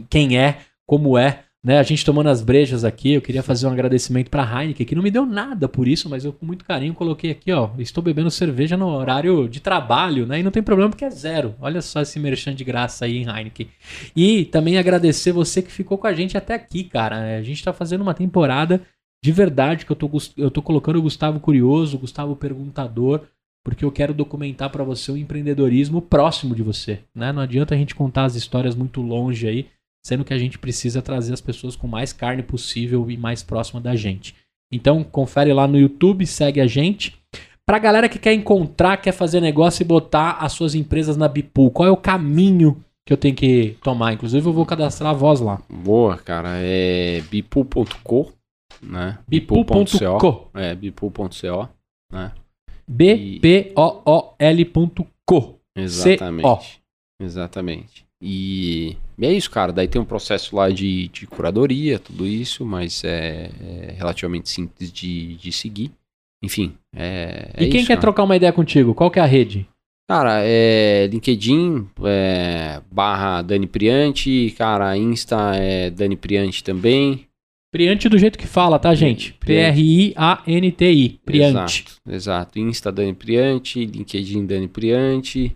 [0.10, 1.78] quem é, como é, né?
[1.78, 5.04] A gente tomando as brejas aqui, eu queria fazer um agradecimento para Heineken, que não
[5.04, 8.32] me deu nada por isso, mas eu com muito carinho coloquei aqui, ó, estou bebendo
[8.32, 10.40] cerveja no horário de trabalho, né?
[10.40, 11.56] E não tem problema porque é zero.
[11.60, 13.68] Olha só esse merchan de graça aí em Heineken.
[14.16, 17.38] E também agradecer você que ficou com a gente até aqui, cara.
[17.38, 18.82] A gente tá fazendo uma temporada
[19.24, 23.26] de verdade que eu tô, eu tô colocando o Gustavo Curioso, o Gustavo Perguntador,
[23.66, 27.34] porque eu quero documentar para você o empreendedorismo próximo de você, né?
[27.34, 29.68] Não adianta a gente contar as histórias muito longe aí,
[30.10, 33.80] sendo que a gente precisa trazer as pessoas com mais carne possível e mais próxima
[33.80, 34.36] da gente.
[34.74, 37.16] Então, confere lá no YouTube, segue a gente.
[37.64, 41.70] Pra galera que quer encontrar, quer fazer negócio e botar as suas empresas na Bipool,
[41.70, 44.12] qual é o caminho que eu tenho que tomar?
[44.14, 45.62] Inclusive, eu vou cadastrar a voz lá.
[45.70, 48.34] Boa, cara, é bipool.co,
[48.82, 49.20] né?
[49.28, 50.50] Bipool.co.
[50.56, 51.70] É, bipool.co,
[52.12, 52.32] né?
[52.88, 54.00] B-P-O-O-L.co.
[55.76, 56.82] Exatamente.
[57.22, 58.09] Exatamente.
[58.22, 59.72] E, e é isso, cara.
[59.72, 64.92] Daí tem um processo lá de, de curadoria, tudo isso, mas é, é relativamente simples
[64.92, 65.92] de, de seguir.
[66.44, 68.02] Enfim, é, é E quem isso, quer né?
[68.02, 68.94] trocar uma ideia contigo?
[68.94, 69.68] Qual que é a rede?
[70.10, 77.28] Cara, é LinkedIn, é, barra Dani Priante, cara, Insta é Dani Priante também.
[77.72, 79.34] Priante do jeito que fala, tá, gente?
[79.34, 81.20] P-R-I-A-N-T-I.
[81.24, 81.86] Priante.
[81.86, 82.60] Exato, exato.
[82.60, 85.56] Insta Dani Priante, LinkedIn Dani Priante.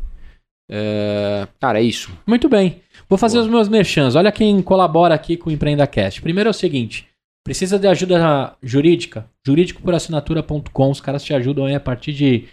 [0.69, 2.11] É, cara, é isso.
[2.25, 2.81] Muito bem.
[3.09, 3.45] Vou fazer Boa.
[3.45, 4.15] os meus merchans.
[4.15, 6.21] Olha quem colabora aqui com o EmpreendaCast.
[6.21, 7.07] Primeiro é o seguinte:
[7.43, 9.29] precisa de ajuda jurídica?
[9.45, 10.91] Jurídicoporassinatura.com.
[10.91, 12.47] Os caras te ajudam aí a partir de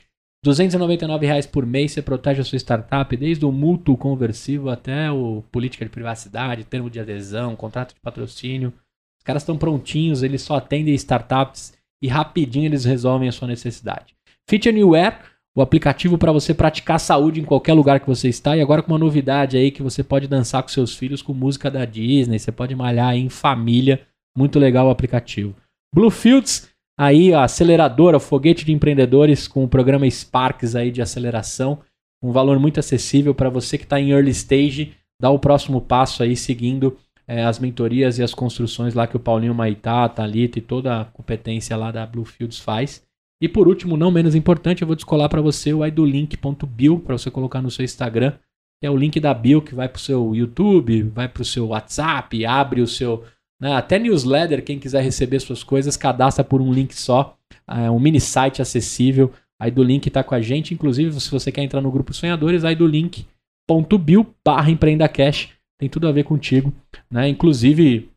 [0.45, 1.93] 299 reais por mês.
[1.93, 6.91] Você protege a sua startup, desde o mútuo conversível até o política de privacidade, termo
[6.91, 8.73] de adesão, contrato de patrocínio.
[9.19, 14.15] Os caras estão prontinhos, eles só atendem startups e rapidinho eles resolvem a sua necessidade.
[14.49, 15.17] Fit Anywhere,
[15.57, 18.57] o aplicativo para você praticar saúde em qualquer lugar que você está.
[18.57, 21.71] E agora com uma novidade aí que você pode dançar com seus filhos com música
[21.71, 24.01] da Disney, você pode malhar em família.
[24.37, 25.55] Muito legal o aplicativo.
[25.95, 26.69] Bluefields,
[26.99, 31.81] aí a aceleradora, o foguete de empreendedores com o programa Sparks aí de aceleração,
[32.23, 36.23] um valor muito acessível para você que está em early stage, dar o próximo passo
[36.23, 36.97] aí seguindo
[37.27, 41.01] eh, as mentorias e as construções lá que o Paulinho Maitá, a Thalita e toda
[41.01, 43.03] a competência lá da Bluefields faz.
[43.43, 47.31] E por último, não menos importante, eu vou descolar para você o idolink.bio para você
[47.31, 48.33] colocar no seu Instagram,
[48.79, 51.45] que é o link da bio que vai para o seu YouTube, vai para o
[51.45, 53.25] seu WhatsApp, abre o seu.
[53.61, 57.37] né, até newsletter, quem quiser receber suas coisas, cadastra por um link só.
[57.67, 59.33] É um mini site acessível.
[59.61, 60.73] A Idolink está com a gente.
[60.73, 65.51] Inclusive, se você quer entrar no grupo Sonhadores, idolink.bio barra empreendacash.
[65.79, 66.73] Tem tudo a ver contigo.
[67.11, 67.29] Né?
[67.29, 68.11] Inclusive,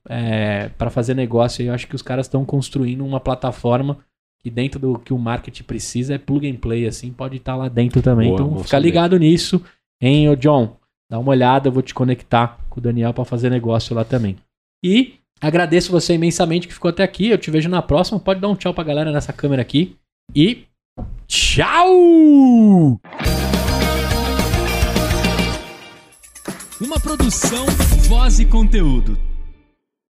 [0.77, 3.99] para fazer negócio, eu acho que os caras estão construindo uma plataforma
[4.43, 7.69] que dentro do que o marketing precisa é plug and play, assim, pode estar lá
[7.69, 8.27] dentro também.
[8.27, 8.85] Boa, então, fica saber.
[8.85, 9.63] ligado nisso,
[10.01, 10.75] hein, ô John?
[11.09, 14.35] Dá uma olhada, eu vou te conectar com o Daniel para fazer negócio lá também.
[14.83, 17.29] E agradeço você imensamente que ficou até aqui.
[17.29, 18.19] Eu te vejo na próxima.
[18.19, 19.95] Pode dar um tchau pra galera nessa câmera aqui.
[20.35, 20.63] E
[21.27, 22.99] tchau!
[26.81, 27.65] Uma produção,
[28.07, 29.17] voz e conteúdo.